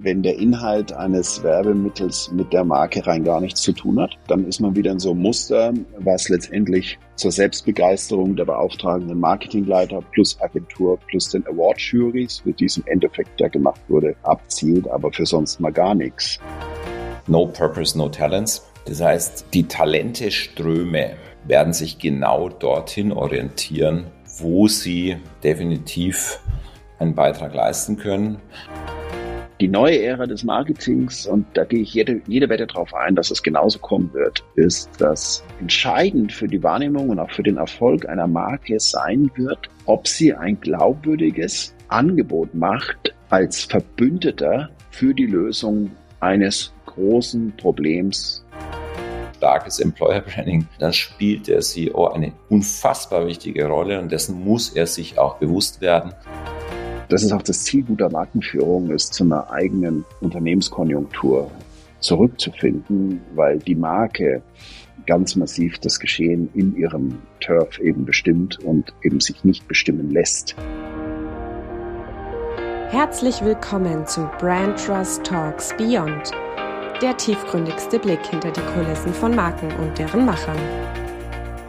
[0.00, 4.16] wenn der Inhalt eines Werbemittels mit der Marke rein gar nichts zu tun hat.
[4.28, 10.00] Dann ist man wieder in so einem Muster, was letztendlich zur Selbstbegeisterung der beauftragenden Marketingleiter
[10.12, 15.60] plus Agentur plus den Award-Juries, für diesen Endeffekt, der gemacht wurde, abzielt, aber für sonst
[15.60, 16.38] mal gar nichts.
[17.26, 18.66] No Purpose, No Talents.
[18.86, 24.06] Das heißt, die Talenteströme werden sich genau dorthin orientieren,
[24.38, 26.40] wo sie definitiv
[26.98, 28.38] einen Beitrag leisten können.
[29.60, 33.32] Die neue Ära des Marketings, und da gehe ich jede, jede Wette darauf ein, dass
[33.32, 38.08] es genauso kommen wird, ist, dass entscheidend für die Wahrnehmung und auch für den Erfolg
[38.08, 45.90] einer Marke sein wird, ob sie ein glaubwürdiges Angebot macht als Verbündeter für die Lösung
[46.20, 48.44] eines großen Problems
[49.38, 54.88] starkes Employer Branding, dann spielt der CEO eine unfassbar wichtige Rolle und dessen muss er
[54.88, 56.12] sich auch bewusst werden.
[57.08, 61.50] Das ist auch das Ziel guter Markenführung, ist zu einer eigenen Unternehmenskonjunktur
[62.00, 64.42] zurückzufinden, weil die Marke
[65.06, 70.54] ganz massiv das Geschehen in ihrem Turf eben bestimmt und eben sich nicht bestimmen lässt.
[72.90, 76.32] Herzlich willkommen zu Brand Trust Talks Beyond,
[77.00, 80.58] der tiefgründigste Blick hinter die Kulissen von Marken und deren Machern.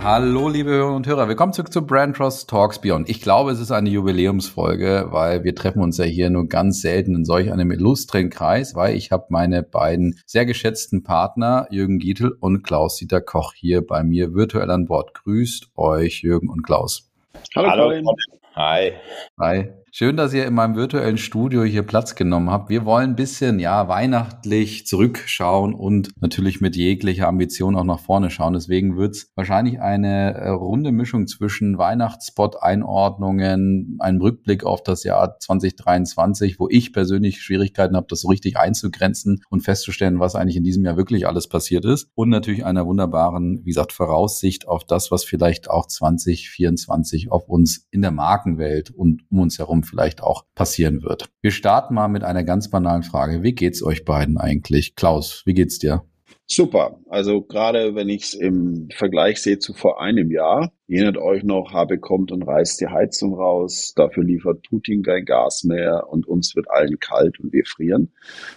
[0.01, 1.27] Hallo, liebe Hörerinnen und Hörer.
[1.27, 3.09] Willkommen zurück zu Brand Trust Talks Beyond.
[3.09, 7.15] Ich glaube, es ist eine Jubiläumsfolge, weil wir treffen uns ja hier nur ganz selten
[7.15, 12.37] in solch einem illustren Kreis, weil ich habe meine beiden sehr geschätzten Partner, Jürgen Gietl
[12.39, 15.13] und Klaus-Dieter Koch, hier bei mir virtuell an Bord.
[15.15, 17.11] Grüßt euch, Jürgen und Klaus.
[17.53, 18.15] Hallo, Hallo
[18.55, 18.93] Hi.
[19.37, 19.73] Hi.
[19.91, 22.69] Schön, dass ihr in meinem virtuellen Studio hier Platz genommen habt.
[22.69, 28.29] Wir wollen ein bisschen, ja, weihnachtlich zurückschauen und natürlich mit jeglicher Ambition auch nach vorne
[28.29, 28.53] schauen.
[28.53, 36.59] Deswegen wird's wahrscheinlich eine äh, runde Mischung zwischen Weihnachtsspot-Einordnungen, einem Rückblick auf das Jahr 2023,
[36.59, 40.85] wo ich persönlich Schwierigkeiten habe, das so richtig einzugrenzen und festzustellen, was eigentlich in diesem
[40.85, 42.11] Jahr wirklich alles passiert ist.
[42.13, 47.87] Und natürlich einer wunderbaren, wie gesagt, Voraussicht auf das, was vielleicht auch 2024 auf uns
[47.89, 51.29] in der Markenwelt und um uns herum vielleicht auch passieren wird.
[51.41, 53.43] Wir starten mal mit einer ganz banalen Frage.
[53.43, 54.95] Wie geht's euch beiden eigentlich?
[54.95, 56.03] Klaus, wie geht's dir?
[56.51, 56.99] Super.
[57.09, 61.73] Also gerade wenn ich es im Vergleich sehe zu vor einem Jahr, erinnert euch noch,
[61.73, 66.55] Habe kommt und reißt die Heizung raus, dafür liefert Putin kein Gas mehr und uns
[66.55, 68.11] wird allen kalt und wir frieren.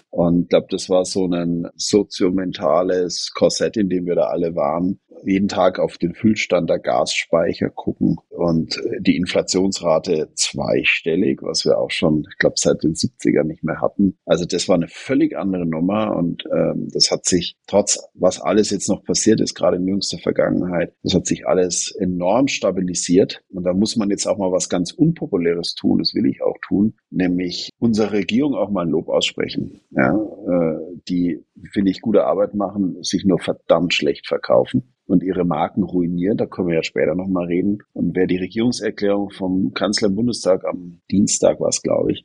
[0.08, 4.98] Und ich glaube, das war so ein soziomentales Korsett, in dem wir da alle waren.
[5.24, 11.90] Jeden Tag auf den Füllstand der Gasspeicher gucken und die Inflationsrate zweistellig, was wir auch
[11.90, 14.18] schon, ich glaube, seit den 70er nicht mehr hatten.
[14.26, 18.70] Also das war eine völlig andere Nummer und ähm, das hat sich trotz, was alles
[18.70, 23.42] jetzt noch passiert ist, gerade in jüngster Vergangenheit, das hat sich alles enorm stabilisiert.
[23.50, 26.56] Und da muss man jetzt auch mal was ganz Unpopuläres tun, das will ich auch
[26.66, 29.80] tun, nämlich unserer Regierung auch mal ein Lob aussprechen.
[29.90, 30.78] Ja, äh,
[31.08, 36.36] die, finde ich, gute Arbeit machen, sich nur verdammt schlecht verkaufen und ihre Marken ruinieren.
[36.36, 37.78] Da können wir ja später nochmal reden.
[37.92, 42.24] Und wer die Regierungserklärung vom Kanzler im Bundestag am Dienstag war es, glaube ich,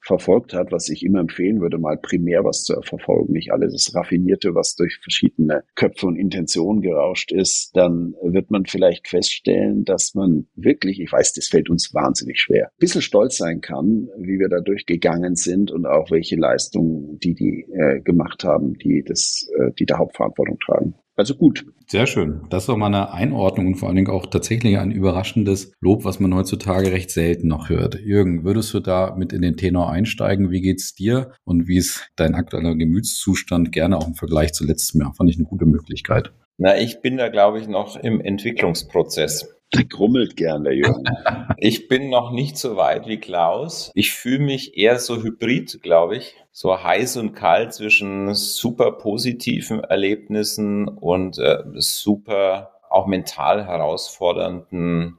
[0.00, 3.94] verfolgt hat, was ich immer empfehlen würde, mal primär was zu verfolgen, nicht alles das
[3.94, 10.14] Raffinierte, was durch verschiedene Köpfe und Intentionen gerauscht ist, dann wird man vielleicht feststellen, dass
[10.14, 14.38] man wirklich, ich weiß, das fällt uns wahnsinnig schwer, ein bisschen stolz sein kann, wie
[14.38, 19.48] wir da durchgegangen sind und auch welche Leistungen die die äh, gemacht haben, die das,
[19.58, 20.94] äh, die der Hauptverantwortung tragen.
[21.18, 21.66] Also gut.
[21.88, 22.42] Sehr schön.
[22.48, 26.04] Das ist doch mal eine Einordnung und vor allen Dingen auch tatsächlich ein überraschendes Lob,
[26.04, 27.98] was man heutzutage recht selten noch hört.
[28.00, 30.52] Jürgen, würdest du da mit in den Tenor einsteigen?
[30.52, 33.72] Wie geht's dir und wie ist dein aktueller Gemütszustand?
[33.72, 35.12] Gerne auch im Vergleich zu letztem Jahr.
[35.14, 36.32] Fand ich eine gute Möglichkeit.
[36.56, 39.57] Na, ich bin da, glaube ich, noch im Entwicklungsprozess.
[39.74, 41.04] Der grummelt gern, der Jürgen.
[41.58, 43.90] ich bin noch nicht so weit wie Klaus.
[43.94, 46.34] Ich fühle mich eher so hybrid, glaube ich.
[46.52, 55.18] So heiß und kalt zwischen super positiven Erlebnissen und äh, super auch mental herausfordernden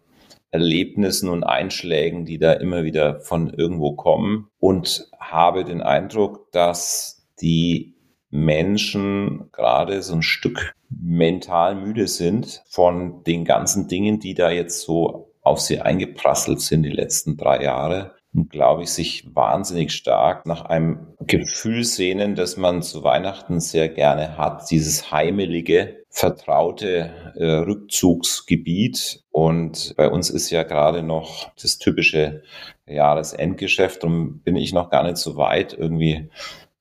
[0.52, 4.50] Erlebnissen und Einschlägen, die da immer wieder von irgendwo kommen.
[4.60, 7.94] Und habe den Eindruck, dass die
[8.30, 14.82] Menschen gerade so ein Stück mental müde sind von den ganzen Dingen, die da jetzt
[14.82, 20.46] so auf sie eingeprasselt sind die letzten drei Jahre und glaube ich sich wahnsinnig stark
[20.46, 27.46] nach einem Gefühl sehnen, das man zu Weihnachten sehr gerne hat, dieses heimelige, vertraute äh,
[27.46, 29.24] Rückzugsgebiet.
[29.32, 32.44] Und bei uns ist ja gerade noch das typische
[32.86, 36.30] Jahresendgeschäft und bin ich noch gar nicht so weit, irgendwie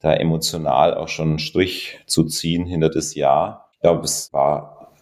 [0.00, 3.68] da emotional auch schon einen Strich zu ziehen hinter das Jahr.
[3.74, 4.92] Ich glaube, es war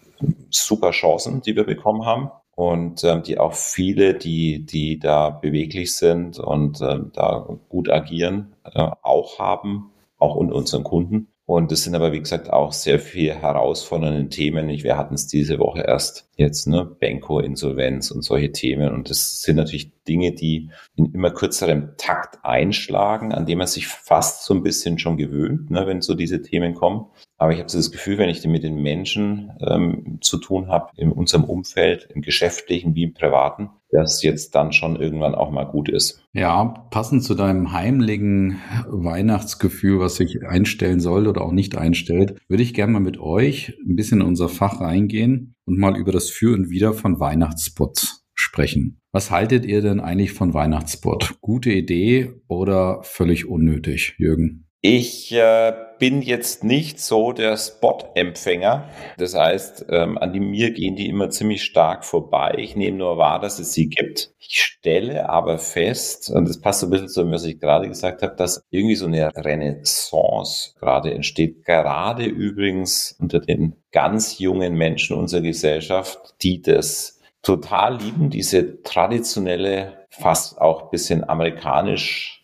[0.50, 2.30] super Chancen, die wir bekommen haben.
[2.56, 8.54] und ähm, die auch viele, die, die da beweglich sind und äh, da gut agieren,
[8.64, 11.28] äh, auch haben, auch unter unseren Kunden.
[11.46, 14.68] Und es sind aber, wie gesagt, auch sehr viel herausfordernde Themen.
[14.68, 18.92] Wir hatten es diese Woche erst jetzt, ne, Benko-Insolvenz und solche Themen.
[18.92, 23.86] Und das sind natürlich Dinge, die in immer kürzerem Takt einschlagen, an dem man sich
[23.86, 27.06] fast so ein bisschen schon gewöhnt, ne, wenn so diese Themen kommen.
[27.38, 30.90] Aber ich habe so das Gefühl, wenn ich mit den Menschen ähm, zu tun habe,
[30.96, 35.64] in unserem Umfeld, im geschäftlichen wie im privaten, dass jetzt dann schon irgendwann auch mal
[35.64, 36.22] gut ist.
[36.32, 42.62] Ja, passend zu deinem heimlichen Weihnachtsgefühl, was sich einstellen soll oder auch nicht einstellt, würde
[42.62, 46.30] ich gerne mal mit euch ein bisschen in unser Fach reingehen und mal über das
[46.30, 49.00] Für und Wider von Weihnachtsspots sprechen.
[49.12, 51.36] Was haltet ihr denn eigentlich von Weihnachtsspot?
[51.40, 54.65] Gute Idee oder völlig unnötig, Jürgen?
[54.88, 58.88] Ich äh, bin jetzt nicht so der Spot-Empfänger.
[59.18, 62.54] Das heißt, ähm, an die mir gehen die immer ziemlich stark vorbei.
[62.58, 64.30] Ich nehme nur wahr, dass es sie gibt.
[64.38, 67.88] Ich stelle aber fest, und das passt so ein bisschen zu dem, was ich gerade
[67.88, 71.64] gesagt habe, dass irgendwie so eine Renaissance gerade entsteht.
[71.64, 80.06] Gerade übrigens unter den ganz jungen Menschen unserer Gesellschaft, die das total lieben, diese traditionelle,
[80.10, 82.35] fast auch bisschen amerikanisch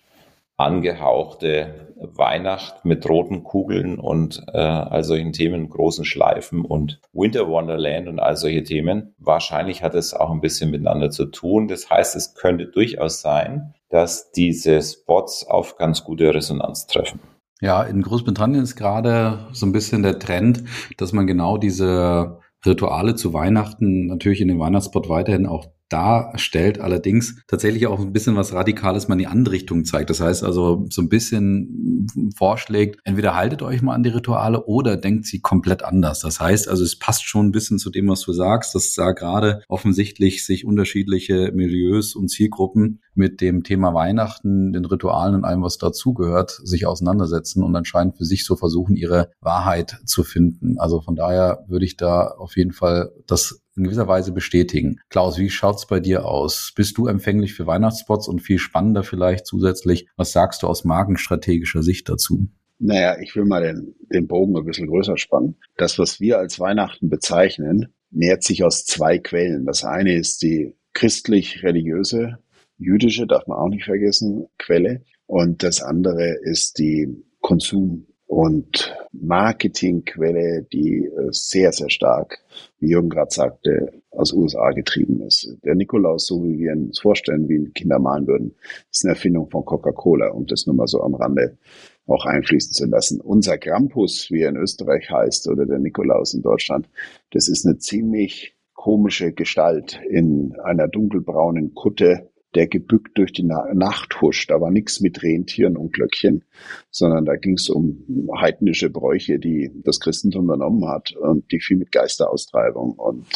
[0.63, 8.09] angehauchte Weihnacht mit roten Kugeln und äh, all solchen Themen, großen Schleifen und Winter Wonderland
[8.09, 9.15] und all solche Themen.
[9.19, 11.69] Wahrscheinlich hat es auch ein bisschen miteinander zu tun.
[11.69, 17.21] Das heißt, es könnte durchaus sein, dass diese Spots auf ganz gute Resonanz treffen.
[17.61, 20.65] Ja, in Großbritannien ist gerade so ein bisschen der Trend,
[20.97, 27.37] dass man genau diese Rituale zu Weihnachten natürlich in den Weihnachtsspot weiterhin auch darstellt, allerdings
[27.47, 30.11] tatsächlich auch ein bisschen was Radikales mal in die andere Richtung zeigt.
[30.11, 32.07] Das heißt also so ein bisschen
[32.37, 36.21] vorschlägt, entweder haltet euch mal an die Rituale oder denkt sie komplett anders.
[36.21, 39.13] Das heißt also, es passt schon ein bisschen zu dem, was du sagst, dass da
[39.13, 45.63] gerade offensichtlich sich unterschiedliche Milieus und Zielgruppen mit dem Thema Weihnachten, den Ritualen und allem,
[45.63, 50.79] was dazugehört, sich auseinandersetzen und anscheinend für sich so versuchen, ihre Wahrheit zu finden.
[50.79, 55.01] Also von daher würde ich da auf jeden Fall das in gewisser Weise bestätigen.
[55.09, 56.73] Klaus, wie schaut's bei dir aus?
[56.77, 60.07] Bist du empfänglich für Weihnachtsspots und viel spannender vielleicht zusätzlich?
[60.17, 62.49] Was sagst du aus markenstrategischer Sicht dazu?
[62.79, 65.57] Naja, ich will mal den, den Bogen ein bisschen größer spannen.
[65.77, 69.67] Das, was wir als Weihnachten bezeichnen, nährt sich aus zwei Quellen.
[69.67, 72.39] Das eine ist die christlich-religiöse,
[72.79, 75.05] jüdische, darf man auch nicht vergessen, Quelle.
[75.27, 82.39] Und das andere ist die Konsum- und Marketingquelle, die äh, sehr, sehr stark,
[82.79, 85.55] wie Jürgen gerade sagte, aus USA getrieben ist.
[85.67, 88.55] Der Nikolaus, so wie wir ihn uns vorstellen, wie ihn Kinder malen würden,
[88.91, 91.59] ist eine Erfindung von Coca-Cola, um das nur mal so am Rande
[92.07, 93.21] auch einfließen zu lassen.
[93.21, 96.89] Unser Krampus, wie er in Österreich heißt, oder der Nikolaus in Deutschland,
[97.33, 104.21] das ist eine ziemlich komische Gestalt in einer dunkelbraunen Kutte, der gebückt durch die Nacht
[104.21, 104.51] huscht.
[104.51, 106.45] Da war nichts mit Rentieren und Glöckchen,
[106.91, 108.05] sondern da ging es um
[108.39, 113.27] heidnische Bräuche, die das Christentum übernommen hat und die viel mit Geisteraustreibung und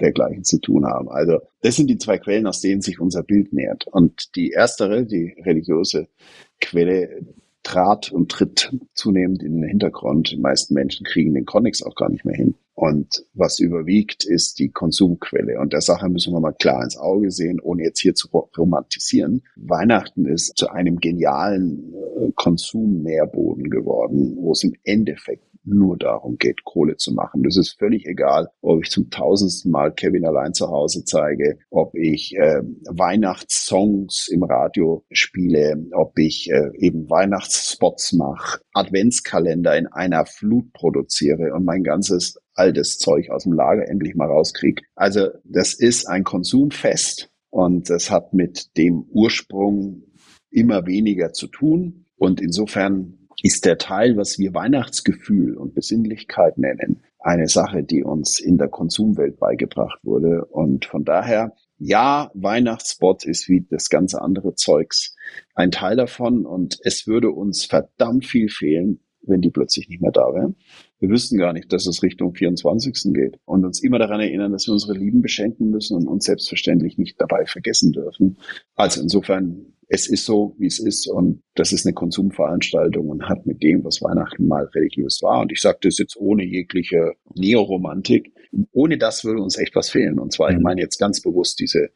[0.00, 1.08] dergleichen zu tun haben.
[1.08, 3.86] Also das sind die zwei Quellen, aus denen sich unser Bild nähert.
[3.86, 6.08] Und die erstere, die religiöse
[6.60, 7.22] Quelle,
[7.62, 10.30] trat und tritt zunehmend in den Hintergrund.
[10.30, 12.54] Die meisten Menschen kriegen den Konnex auch gar nicht mehr hin.
[12.80, 15.60] Und was überwiegt, ist die Konsumquelle.
[15.60, 19.42] Und der Sache müssen wir mal klar ins Auge sehen, ohne jetzt hier zu romantisieren.
[19.54, 26.64] Weihnachten ist zu einem genialen äh, Konsumnährboden geworden, wo es im Endeffekt nur darum geht,
[26.64, 27.42] Kohle zu machen.
[27.42, 31.94] Das ist völlig egal, ob ich zum tausendsten Mal Kevin allein zu Hause zeige, ob
[31.94, 40.24] ich äh, Weihnachtssongs im Radio spiele, ob ich äh, eben Weihnachtsspots mache, Adventskalender in einer
[40.24, 44.82] Flut produziere und mein ganzes altes Zeug aus dem Lager endlich mal rauskriege.
[44.94, 50.02] Also das ist ein Konsumfest und das hat mit dem Ursprung
[50.50, 52.04] immer weniger zu tun.
[52.16, 58.40] Und insofern ist der Teil, was wir Weihnachtsgefühl und Besinnlichkeit nennen, eine Sache, die uns
[58.40, 60.44] in der Konsumwelt beigebracht wurde.
[60.44, 65.16] Und von daher, ja, Weihnachtsspot ist wie das ganze andere Zeugs
[65.54, 66.44] ein Teil davon.
[66.44, 70.56] Und es würde uns verdammt viel fehlen, wenn die plötzlich nicht mehr da wären.
[70.98, 73.12] Wir wüssten gar nicht, dass es Richtung 24.
[73.12, 76.98] geht und uns immer daran erinnern, dass wir unsere Lieben beschenken müssen und uns selbstverständlich
[76.98, 78.38] nicht dabei vergessen dürfen.
[78.74, 83.44] Also insofern es ist so, wie es ist und das ist eine Konsumveranstaltung und hat
[83.44, 85.40] mit dem, was Weihnachten mal religiös war.
[85.40, 88.32] Und ich sage das jetzt ohne jegliche Neoromantik.
[88.70, 90.20] Ohne das würde uns echt was fehlen.
[90.20, 90.62] Und zwar, ich mhm.
[90.62, 91.90] meine jetzt ganz bewusst diese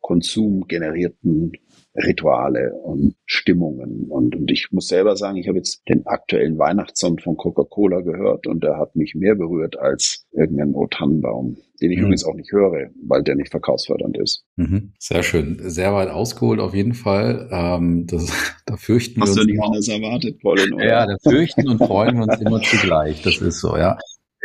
[0.00, 1.52] konsumgenerierten
[1.96, 4.06] Rituale und Stimmungen.
[4.08, 8.46] Und, und ich muss selber sagen, ich habe jetzt den aktuellen Weihnachtssong von Coca-Cola gehört
[8.46, 12.04] und der hat mich mehr berührt als irgendein O-Tannenbaum den ich mhm.
[12.04, 14.44] übrigens auch nicht höre, weil der nicht verkaufsfördernd ist.
[14.56, 14.92] Mhm.
[14.98, 15.58] Sehr schön.
[15.60, 17.48] Sehr weit ausgeholt auf jeden Fall.
[17.50, 18.32] Ähm, das,
[18.66, 19.38] da fürchten Hast wir uns.
[19.40, 20.84] Hast du nicht anders erwartet, oder?
[20.84, 23.22] Ja, da fürchten und freuen wir uns immer zugleich.
[23.22, 23.98] Das ist so, ja.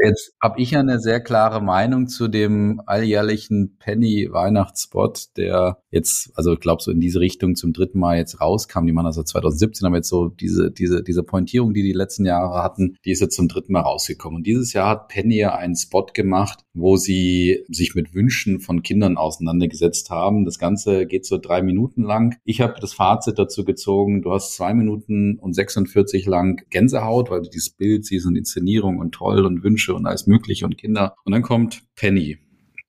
[0.04, 6.54] Jetzt habe ich ja eine sehr klare Meinung zu dem alljährlichen Penny-Weihnachtsspot, der jetzt, also
[6.54, 8.86] ich glaube, so in diese Richtung zum dritten Mal jetzt rauskam.
[8.86, 12.64] Die machen also 2017, aber jetzt so diese, diese, diese Pointierung, die die letzten Jahre
[12.64, 14.38] hatten, die ist jetzt zum dritten Mal rausgekommen.
[14.38, 18.84] Und dieses Jahr hat Penny ja einen Spot gemacht, wo sie sich mit Wünschen von
[18.84, 20.46] Kindern auseinandergesetzt haben.
[20.46, 22.38] Das Ganze geht so drei Minuten lang.
[22.44, 27.42] Ich habe das Fazit dazu gezogen, du hast zwei Minuten und 46 lang Gänsehaut, weil
[27.42, 31.16] du dieses Bild siehst und Inszenierung und toll und Wünsche und alles Mögliche und Kinder.
[31.26, 32.38] Und dann kommt Penny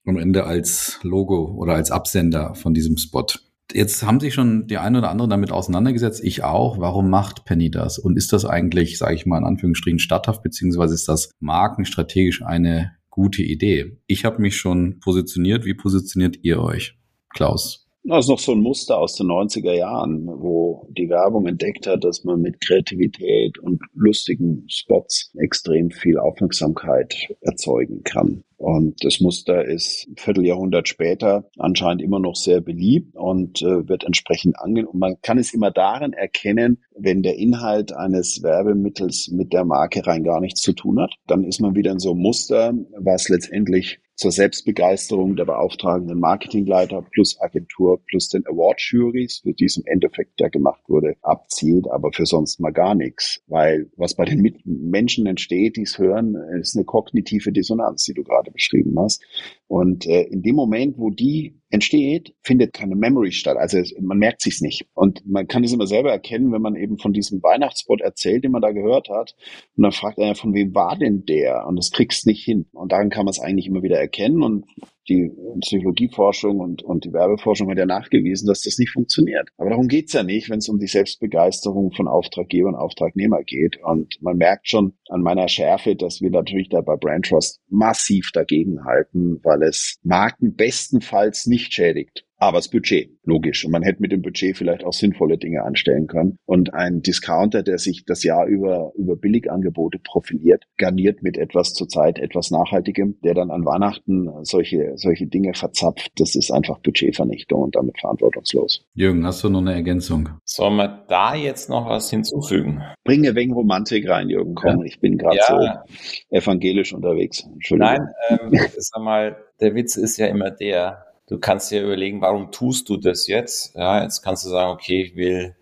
[0.07, 3.27] am Ende als Logo oder als Absender von diesem Spot.
[3.73, 6.79] Jetzt haben sich schon die einen oder anderen damit auseinandergesetzt, ich auch.
[6.79, 7.99] Warum macht Penny das?
[7.99, 12.93] Und ist das eigentlich, sage ich mal in Anführungsstrichen, statthaft, beziehungsweise ist das markenstrategisch eine
[13.09, 13.99] gute Idee?
[14.07, 15.65] Ich habe mich schon positioniert.
[15.65, 16.99] Wie positioniert ihr euch,
[17.31, 17.82] Klaus?
[18.05, 22.03] Das ist noch so ein Muster aus den 90er Jahren, wo die Werbung entdeckt hat,
[22.03, 28.43] dass man mit Kreativität und lustigen Spots extrem viel Aufmerksamkeit erzeugen kann.
[28.57, 34.05] Und das Muster ist ein Vierteljahrhundert später anscheinend immer noch sehr beliebt und äh, wird
[34.05, 34.95] entsprechend angenommen.
[34.95, 40.07] Und man kann es immer darin erkennen, wenn der Inhalt eines Werbemittels mit der Marke
[40.07, 41.13] rein gar nichts zu tun hat.
[41.27, 47.02] Dann ist man wieder in so einem Muster, was letztendlich zur Selbstbegeisterung der beauftragenden Marketingleiter
[47.02, 52.12] plus Agentur plus den Award-Juries, für die es im Endeffekt ja gemacht wurde, abzielt, aber
[52.12, 53.43] für sonst mal gar nichts.
[53.49, 58.23] Weil was bei den Menschen entsteht, die es hören, ist eine kognitive Dissonanz, die du
[58.23, 59.25] gerade beschrieben hast.
[59.73, 63.57] Und äh, in dem Moment, wo die entsteht, findet keine Memory statt.
[63.57, 64.87] Also man merkt sich's nicht.
[64.93, 68.52] Und man kann es immer selber erkennen, wenn man eben von diesem Weihnachtsspot erzählt, den
[68.52, 69.35] man da gehört hat.
[69.75, 71.67] Und dann fragt er, von wem war denn der?
[71.67, 72.67] Und das kriegst nicht hin.
[72.73, 74.43] Und daran kann man es eigentlich immer wieder erkennen.
[74.43, 74.67] Und
[75.09, 75.31] die
[75.61, 79.49] Psychologieforschung und, und die Werbeforschung hat ja nachgewiesen, dass das nicht funktioniert.
[79.57, 83.79] Aber darum geht's ja nicht, wenn es um die Selbstbegeisterung von Auftraggeber und Auftragnehmer geht.
[83.83, 88.31] Und man merkt schon an meiner Schärfe, dass wir natürlich da bei Brand Trust massiv
[88.33, 93.65] dagegen halten, weil es Marken bestenfalls nicht schädigt aber das Budget, logisch.
[93.65, 96.39] Und man hätte mit dem Budget vielleicht auch sinnvolle Dinge anstellen können.
[96.45, 102.19] Und ein Discounter, der sich das Jahr über, über Billigangebote profiliert, garniert mit etwas zurzeit
[102.19, 107.77] etwas Nachhaltigem, der dann an Weihnachten solche, solche Dinge verzapft, das ist einfach Budgetvernichtung und
[107.77, 108.89] damit verantwortungslos.
[108.95, 110.31] Jürgen, hast du noch eine Ergänzung?
[110.45, 112.83] Sollen wir da jetzt noch was hinzufügen?
[113.05, 114.81] Bringe wegen Romantik rein, Jürgen, komm.
[114.81, 114.85] Ja.
[114.85, 115.85] Ich bin gerade ja.
[116.29, 117.47] so evangelisch unterwegs.
[117.71, 122.50] Nein, ähm, sag mal, der Witz ist ja immer der, Du kannst dir überlegen, warum
[122.50, 123.76] tust du das jetzt?
[123.76, 125.55] Ja, jetzt kannst du sagen, okay, ich will,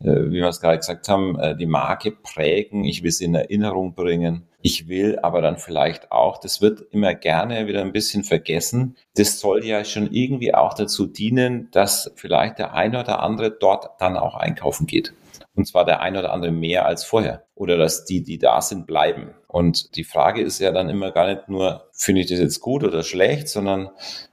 [0.00, 3.34] äh, wie wir es gerade gesagt haben, äh, die Marke prägen, ich will sie in
[3.34, 4.46] Erinnerung bringen.
[4.60, 9.40] Ich will aber dann vielleicht auch, das wird immer gerne wieder ein bisschen vergessen, das
[9.40, 14.16] soll ja schon irgendwie auch dazu dienen, dass vielleicht der eine oder andere dort dann
[14.16, 15.14] auch einkaufen geht.
[15.56, 17.44] Und zwar der eine oder andere mehr als vorher.
[17.54, 19.34] Oder dass die, die da sind, bleiben.
[19.48, 22.84] Und die Frage ist ja dann immer gar nicht nur, finde ich das jetzt gut
[22.84, 23.88] oder schlecht, sondern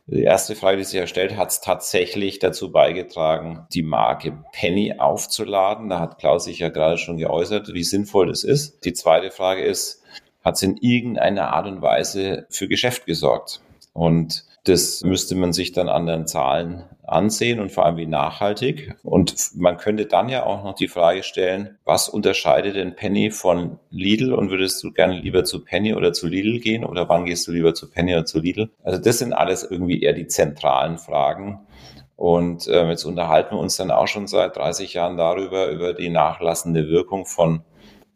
[0.05, 4.95] die erste Frage, die sich ja stellt, hat es tatsächlich dazu beigetragen, die Marke Penny
[4.99, 5.87] aufzuladen?
[5.87, 8.83] Da hat Klaus sich ja gerade schon geäußert, wie sinnvoll das ist.
[8.83, 10.03] Die zweite Frage ist,
[10.43, 13.61] hat es in irgendeiner Art und Weise für Geschäft gesorgt?
[13.93, 18.95] Und das müsste man sich dann an den Zahlen ansehen und vor allem wie nachhaltig.
[19.03, 23.79] Und man könnte dann ja auch noch die Frage stellen, was unterscheidet denn Penny von
[23.89, 27.45] Lidl und würdest du gerne lieber zu Penny oder zu Lidl gehen oder wann gehst
[27.47, 28.69] du lieber zu Penny oder zu Lidl?
[28.83, 31.59] Also das sind alles irgendwie eher die zentralen Fragen.
[32.15, 36.09] Und äh, jetzt unterhalten wir uns dann auch schon seit 30 Jahren darüber, über die
[36.09, 37.63] nachlassende Wirkung von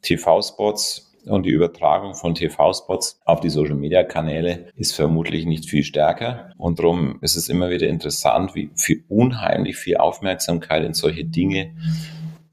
[0.02, 6.52] TV-Spots und die Übertragung von TV-Spots auf die Social-Media-Kanäle ist vermutlich nicht viel stärker.
[6.58, 11.76] Und darum ist es immer wieder interessant, wie viel unheimlich viel Aufmerksamkeit in solche Dinge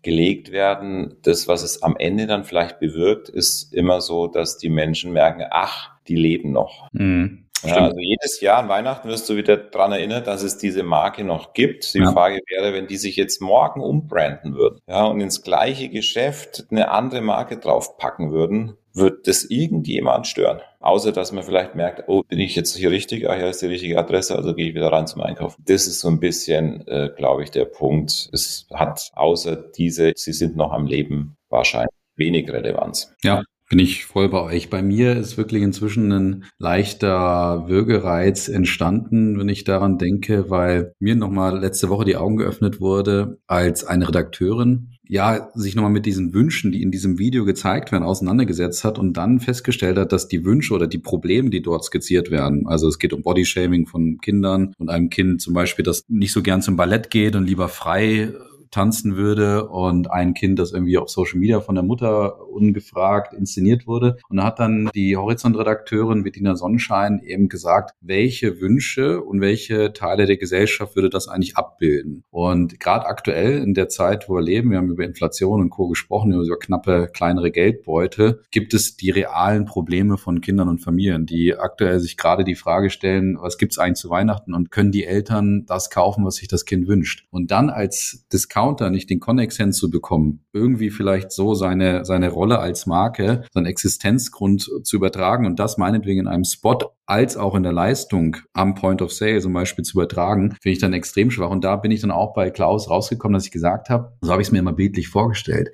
[0.02, 1.16] gelegt werden.
[1.22, 5.44] Das, was es am Ende dann vielleicht bewirkt, ist immer so, dass die Menschen merken,
[5.50, 6.88] ach, die leben noch.
[6.92, 7.43] Mhm.
[7.64, 11.24] Ja, also jedes Jahr an Weihnachten wirst du wieder daran erinnert, dass es diese Marke
[11.24, 11.94] noch gibt.
[11.94, 12.12] Die ja.
[12.12, 16.90] Frage wäre, wenn die sich jetzt morgen umbranden würden ja, und ins gleiche Geschäft eine
[16.90, 20.60] andere Marke draufpacken würden, wird das irgendjemand stören.
[20.80, 23.28] Außer, dass man vielleicht merkt, oh, bin ich jetzt hier richtig?
[23.28, 25.62] Ah, hier ist die richtige Adresse, also gehe ich wieder rein zum Einkaufen.
[25.66, 28.28] Das ist so ein bisschen, äh, glaube ich, der Punkt.
[28.32, 33.12] Es hat außer diese, sie sind noch am Leben wahrscheinlich wenig Relevanz.
[33.22, 34.68] Ja, Bin ich voll bei euch.
[34.68, 41.16] Bei mir ist wirklich inzwischen ein leichter Würgereiz entstanden, wenn ich daran denke, weil mir
[41.16, 46.32] nochmal letzte Woche die Augen geöffnet wurde, als eine Redakteurin ja, sich nochmal mit diesen
[46.32, 50.44] Wünschen, die in diesem Video gezeigt werden, auseinandergesetzt hat und dann festgestellt hat, dass die
[50.44, 54.72] Wünsche oder die Probleme, die dort skizziert werden, also es geht um Bodyshaming von Kindern
[54.78, 58.32] und einem Kind zum Beispiel, das nicht so gern zum Ballett geht und lieber frei
[58.74, 63.86] tanzen würde und ein Kind, das irgendwie auf Social Media von der Mutter ungefragt inszeniert
[63.86, 64.16] wurde.
[64.28, 70.26] Und da hat dann die Horizont-Redakteurin Bettina Sonnenschein eben gesagt, welche Wünsche und welche Teile
[70.26, 72.24] der Gesellschaft würde das eigentlich abbilden.
[72.30, 75.86] Und gerade aktuell in der Zeit, wo wir leben, wir haben über Inflation und Co.
[75.86, 81.56] gesprochen, über knappe kleinere Geldbeute, gibt es die realen Probleme von Kindern und Familien, die
[81.56, 85.04] aktuell sich gerade die Frage stellen, was gibt es eigentlich zu Weihnachten und können die
[85.04, 87.26] Eltern das kaufen, was sich das Kind wünscht.
[87.30, 92.60] Und dann als Discount Counter nicht den Connex hinzubekommen, irgendwie vielleicht so seine, seine Rolle
[92.60, 97.62] als Marke, seinen Existenzgrund zu übertragen und das meinetwegen in einem Spot als auch in
[97.62, 101.50] der Leistung am Point of Sale zum Beispiel zu übertragen, finde ich dann extrem schwach.
[101.50, 104.42] Und da bin ich dann auch bei Klaus rausgekommen, dass ich gesagt habe, so habe
[104.42, 105.70] ich es mir immer bildlich vorgestellt.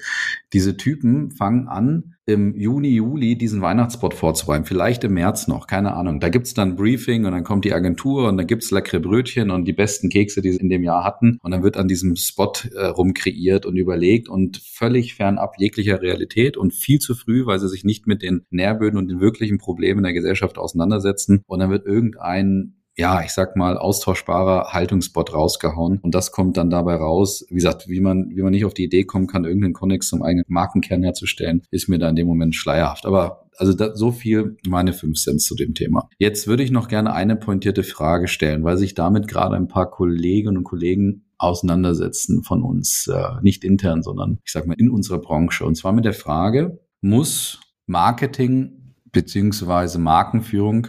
[0.53, 5.95] Diese Typen fangen an, im Juni, Juli diesen Weihnachtsspot vorzubereiten, vielleicht im März noch, keine
[5.95, 6.21] Ahnung.
[6.21, 9.65] Da gibt's dann Briefing und dann kommt die Agentur und dann gibt's leckere Brötchen und
[9.67, 11.39] die besten Kekse, die sie in dem Jahr hatten.
[11.43, 16.57] Und dann wird an diesem Spot äh, rumkreiert und überlegt und völlig fernab jeglicher Realität
[16.57, 20.03] und viel zu früh, weil sie sich nicht mit den Nährböden und den wirklichen Problemen
[20.03, 21.20] der Gesellschaft auseinandersetzen.
[21.29, 26.01] Und dann wird irgendein ja, ich sag mal, austauschbarer Haltungsbot rausgehauen.
[26.03, 27.47] Und das kommt dann dabei raus.
[27.49, 30.23] Wie gesagt, wie man, wie man nicht auf die Idee kommen kann, irgendeinen Connex zum
[30.23, 33.07] eigenen Markenkern herzustellen, ist mir da in dem Moment schleierhaft.
[33.07, 36.11] Aber also da, so viel meine fünf Cent zu dem Thema.
[36.19, 39.91] Jetzt würde ich noch gerne eine pointierte Frage stellen, weil sich damit gerade ein paar
[39.91, 45.21] Kolleginnen und Kollegen auseinandersetzen von uns, äh, nicht intern, sondern ich sag mal in unserer
[45.21, 45.65] Branche.
[45.65, 50.89] Und zwar mit der Frage, muss Marketing beziehungsweise Markenführung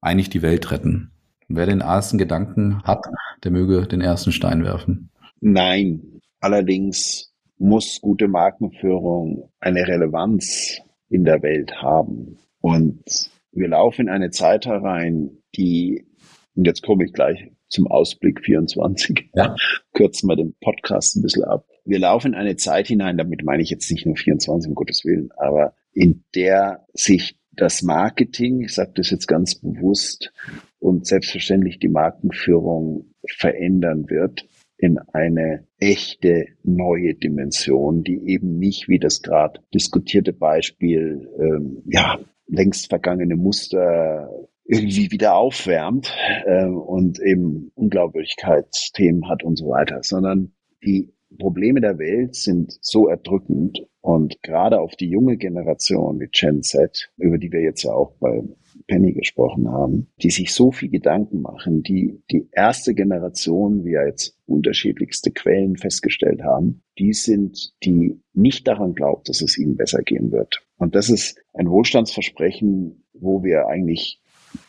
[0.00, 1.12] eigentlich die Welt retten?
[1.48, 3.06] Wer den ersten Gedanken hat,
[3.42, 5.10] der möge den ersten Stein werfen.
[5.40, 12.38] Nein, allerdings muss gute Markenführung eine Relevanz in der Welt haben.
[12.60, 16.06] Und wir laufen in eine Zeit herein, die,
[16.54, 19.54] und jetzt komme ich gleich zum Ausblick 24, ja.
[19.92, 21.66] kürzen wir den Podcast ein bisschen ab.
[21.84, 25.04] Wir laufen in eine Zeit hinein, damit meine ich jetzt nicht nur 24, um Gottes
[25.04, 30.32] Willen, aber in der sich das Marketing, ich sage das jetzt ganz bewusst,
[30.78, 38.98] und selbstverständlich die Markenführung verändern wird in eine echte neue Dimension, die eben nicht wie
[38.98, 44.30] das gerade diskutierte Beispiel, ähm, ja, längst vergangene Muster
[44.64, 46.14] irgendwie wieder aufwärmt
[46.46, 53.08] äh, und eben Unglaubwürdigkeitsthemen hat und so weiter, sondern die Probleme der Welt sind so
[53.08, 57.92] erdrückend und gerade auf die junge Generation, die Gen Z, über die wir jetzt ja
[57.92, 58.42] auch bei
[58.86, 64.06] Penny gesprochen haben, die sich so viel Gedanken machen, die die erste Generation, wie ja
[64.06, 70.02] jetzt unterschiedlichste Quellen festgestellt haben, die sind, die nicht daran glaubt, dass es ihnen besser
[70.02, 70.62] gehen wird.
[70.76, 74.20] Und das ist ein Wohlstandsversprechen, wo wir eigentlich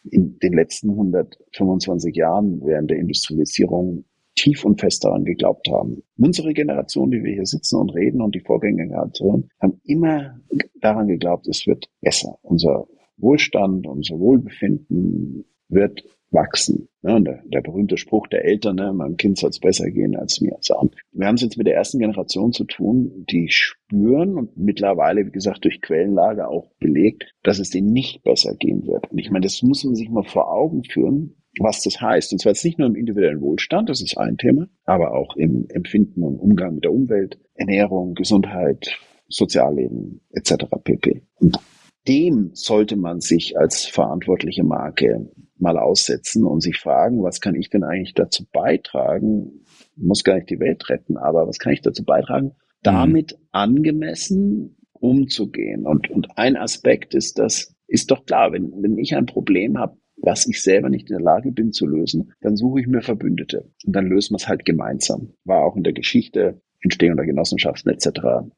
[0.09, 4.05] in den letzten 125 Jahren während der Industrialisierung
[4.35, 6.03] tief und fest daran geglaubt haben.
[6.17, 10.39] Unsere Generation, die wir hier sitzen und reden und die Vorgängergeneration, haben immer
[10.81, 12.37] daran geglaubt, es wird besser.
[12.41, 16.87] Unser Wohlstand, unser Wohlbefinden wird wachsen.
[17.03, 20.39] Ja, der, der, berühmte Spruch der Eltern, ne, meinem Kind soll es besser gehen als
[20.39, 20.57] mir.
[20.79, 25.25] Und wir haben es jetzt mit der ersten Generation zu tun, die spüren und mittlerweile,
[25.25, 29.11] wie gesagt, durch Quellenlage auch belegt, dass es denen nicht besser gehen wird.
[29.11, 32.31] Und ich meine, das muss man sich mal vor Augen führen, was das heißt.
[32.31, 35.65] Und zwar jetzt nicht nur im individuellen Wohlstand, das ist ein Thema, aber auch im
[35.69, 40.65] Empfinden und Umgang mit der Umwelt, Ernährung, Gesundheit, Sozialleben etc.
[40.83, 41.23] pp.
[41.35, 41.59] Und
[42.07, 47.69] dem sollte man sich als verantwortliche Marke mal aussetzen und sich fragen, was kann ich
[47.69, 49.63] denn eigentlich dazu beitragen?
[49.95, 53.47] Ich muss gar nicht die Welt retten, aber was kann ich dazu beitragen, damit mhm.
[53.51, 55.85] angemessen umzugehen?
[55.85, 59.97] Und, und ein Aspekt ist das, ist doch klar, wenn, wenn ich ein Problem habe,
[60.21, 63.71] was ich selber nicht in der Lage bin zu lösen, dann suche ich mir Verbündete.
[63.85, 65.33] Und dann lösen wir es halt gemeinsam.
[65.43, 68.07] War auch in der Geschichte, Entstehung der Genossenschaften etc.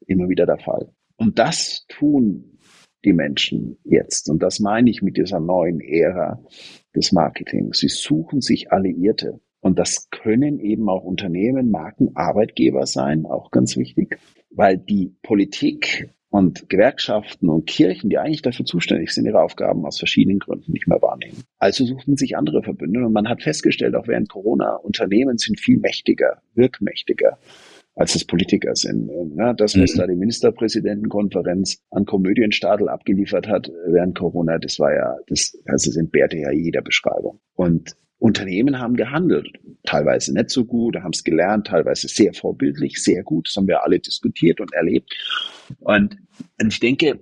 [0.06, 0.92] immer wieder der Fall.
[1.16, 2.58] Und das tun
[3.04, 4.30] die Menschen jetzt.
[4.30, 6.42] Und das meine ich mit dieser neuen Ära
[6.94, 7.78] des Marketings.
[7.78, 9.40] Sie suchen sich Alliierte.
[9.60, 14.18] Und das können eben auch Unternehmen, Marken, Arbeitgeber sein, auch ganz wichtig,
[14.50, 20.00] weil die Politik und Gewerkschaften und Kirchen, die eigentlich dafür zuständig sind, ihre Aufgaben aus
[20.00, 21.44] verschiedenen Gründen nicht mehr wahrnehmen.
[21.60, 25.78] Also suchten sich andere Verbünde und man hat festgestellt, auch während Corona, Unternehmen sind viel
[25.78, 27.38] mächtiger, wirkmächtiger
[27.94, 29.08] als es Politiker sind.
[29.36, 29.98] Ja, das, was mhm.
[29.98, 36.36] da die Ministerpräsidentenkonferenz an Komödienstadel abgeliefert hat während Corona, das war ja, das, das entbehrte
[36.38, 37.38] ja jeder Beschreibung.
[37.54, 39.48] Und Unternehmen haben gehandelt,
[39.84, 43.84] teilweise nicht so gut, haben es gelernt, teilweise sehr vorbildlich, sehr gut, das haben wir
[43.84, 45.12] alle diskutiert und erlebt.
[45.80, 46.16] Und,
[46.60, 47.20] und ich denke,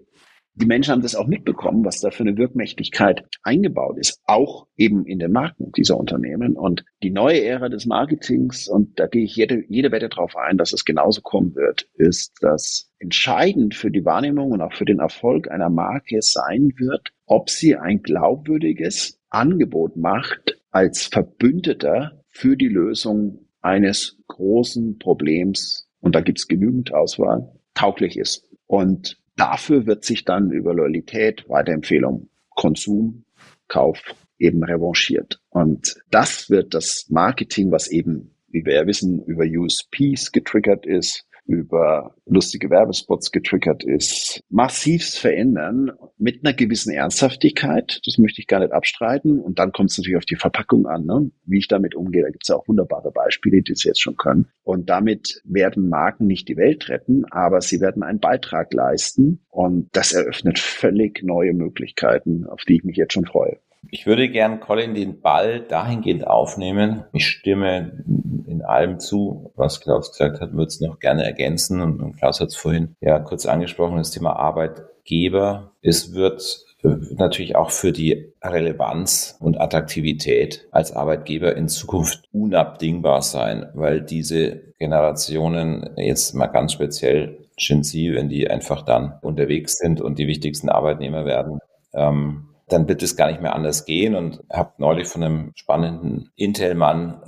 [0.55, 5.07] die Menschen haben das auch mitbekommen, was da für eine Wirkmächtigkeit eingebaut ist, auch eben
[5.07, 6.57] in den Marken dieser Unternehmen.
[6.57, 10.59] Und die neue Ära des Marketings, und da gehe ich jede, jede Wette drauf ein,
[10.59, 14.99] dass es genauso kommen wird, ist, dass entscheidend für die Wahrnehmung und auch für den
[14.99, 22.69] Erfolg einer Marke sein wird, ob sie ein glaubwürdiges Angebot macht als Verbündeter für die
[22.69, 28.49] Lösung eines großen Problems, und da gibt es genügend Auswahl, tauglich ist.
[28.67, 33.25] Und dafür wird sich dann über Loyalität, Weiterempfehlung, Konsum,
[33.69, 34.03] Kauf
[34.39, 35.41] eben revanchiert.
[35.51, 41.27] Und das wird das Marketing, was eben, wie wir ja wissen, über USPs getriggert ist,
[41.45, 48.01] über lustige Werbespots getriggert ist, massivst verändern mit einer gewissen Ernsthaftigkeit.
[48.05, 49.41] Das möchte ich gar nicht abstreiten.
[49.41, 51.31] Und dann kommt es natürlich auf die Verpackung an, ne?
[51.45, 52.23] wie ich damit umgehe.
[52.23, 54.49] Da gibt es ja auch wunderbare Beispiele, die es jetzt schon können.
[54.63, 59.45] Und damit werden Marken nicht die Welt retten, aber sie werden einen Beitrag leisten.
[59.49, 63.59] Und das eröffnet völlig neue Möglichkeiten, auf die ich mich jetzt schon freue.
[63.91, 67.05] Ich würde gern, Colin, den Ball dahingehend aufnehmen.
[67.13, 68.05] Ich stimme
[68.47, 71.81] in allem zu, was Klaus gesagt hat, würde es noch gerne ergänzen.
[71.81, 75.73] Und Klaus hat es vorhin ja kurz angesprochen, das Thema Arbeitgeber.
[75.83, 83.67] Es wird natürlich auch für die Relevanz und Attraktivität als Arbeitgeber in Zukunft unabdingbar sein,
[83.75, 90.01] weil diese Generationen jetzt mal ganz speziell Gen Z, wenn die einfach dann unterwegs sind
[90.01, 91.61] und die wichtigsten Arbeitnehmer werden,
[91.95, 94.15] ähm, dann wird es gar nicht mehr anders gehen.
[94.15, 97.21] Und habe neulich von einem spannenden Intel-Mann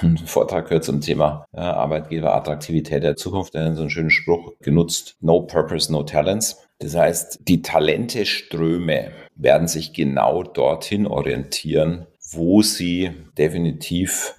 [0.00, 3.54] einen Vortrag gehört zum Thema ja, Arbeitgeberattraktivität der Zukunft.
[3.54, 6.68] Der hat so einen schönen Spruch genutzt, no purpose, no talents.
[6.78, 14.34] Das heißt, die Talenteströme werden sich genau dorthin orientieren, wo sie definitiv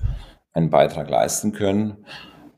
[0.54, 2.06] einen Beitrag leisten können.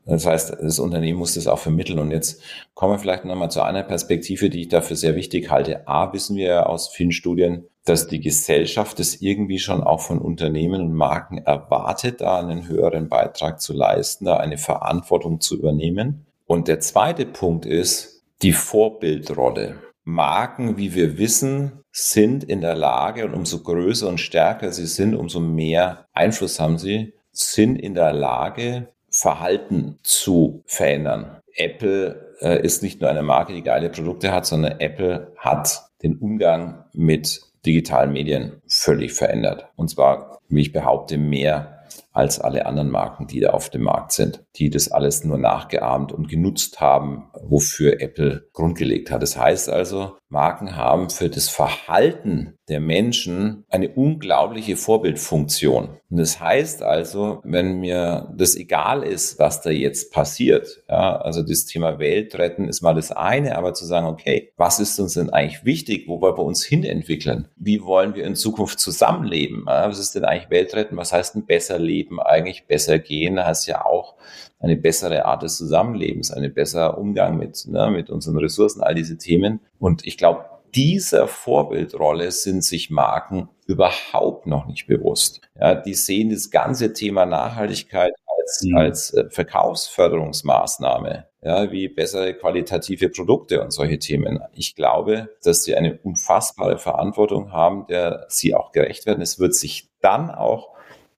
[0.06, 1.98] Das heißt, das Unternehmen muss das auch vermitteln.
[1.98, 2.40] Und jetzt
[2.74, 5.86] kommen wir vielleicht nochmal zu einer Perspektive, die ich dafür sehr wichtig halte.
[5.88, 10.18] A, wissen wir ja aus vielen Studien, dass die Gesellschaft es irgendwie schon auch von
[10.18, 16.26] Unternehmen und Marken erwartet, da einen höheren Beitrag zu leisten, da eine Verantwortung zu übernehmen.
[16.46, 19.78] Und der zweite Punkt ist die Vorbildrolle.
[20.02, 25.14] Marken, wie wir wissen, sind in der Lage und umso größer und stärker sie sind,
[25.14, 31.38] umso mehr Einfluss haben sie, sind in der Lage, Verhalten zu verändern.
[31.54, 36.18] Apple äh, ist nicht nur eine Marke, die geile Produkte hat, sondern Apple hat den
[36.18, 39.68] Umgang mit digitalen Medien völlig verändert.
[39.76, 41.75] Und zwar, wie ich behaupte, mehr
[42.16, 46.12] als alle anderen Marken, die da auf dem Markt sind, die das alles nur nachgeahmt
[46.12, 49.20] und genutzt haben, wofür Apple grundgelegt hat.
[49.20, 55.98] Das heißt also, Marken haben für das Verhalten der Menschen eine unglaubliche Vorbildfunktion.
[56.10, 61.42] Und das heißt also, wenn mir das egal ist, was da jetzt passiert, ja, also
[61.42, 65.14] das Thema Welt retten ist mal das eine, aber zu sagen, okay, was ist uns
[65.14, 66.08] denn eigentlich wichtig?
[66.08, 67.48] Wo wollen wir uns hinentwickeln?
[67.56, 69.64] Wie wollen wir in Zukunft zusammenleben?
[69.68, 70.96] Ja, was ist denn eigentlich Welt retten?
[70.96, 72.66] Was heißt ein besser leben eigentlich?
[72.66, 74.14] Besser gehen heißt ja auch
[74.58, 79.18] eine bessere Art des Zusammenlebens, ein besserer Umgang mit, ne, mit unseren Ressourcen, all diese
[79.18, 79.60] Themen.
[79.78, 85.40] Und ich glaube, dieser Vorbildrolle sind sich Marken überhaupt noch nicht bewusst.
[85.58, 88.12] Ja, die sehen das ganze Thema Nachhaltigkeit
[88.46, 88.76] als, mhm.
[88.76, 94.40] als äh, Verkaufsförderungsmaßnahme, ja, wie bessere qualitative Produkte und solche Themen.
[94.52, 99.22] Ich glaube, dass sie eine unfassbare Verantwortung haben, der sie auch gerecht werden.
[99.22, 100.75] Es wird sich dann auch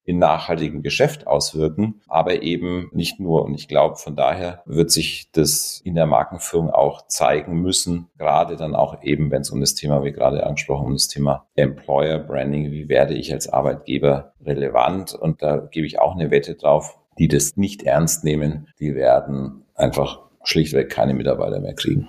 [0.08, 3.44] in nachhaltigem Geschäft auswirken, aber eben nicht nur.
[3.44, 8.56] Und ich glaube, von daher wird sich das in der Markenführung auch zeigen müssen, gerade
[8.56, 12.18] dann auch eben, wenn es um das Thema, wie gerade angesprochen, um das Thema Employer
[12.20, 15.12] Branding, wie werde ich als Arbeitgeber relevant?
[15.12, 19.66] Und da gebe ich auch eine Wette drauf, die das nicht ernst nehmen, die werden
[19.74, 22.08] einfach schlichtweg keine Mitarbeiter mehr kriegen.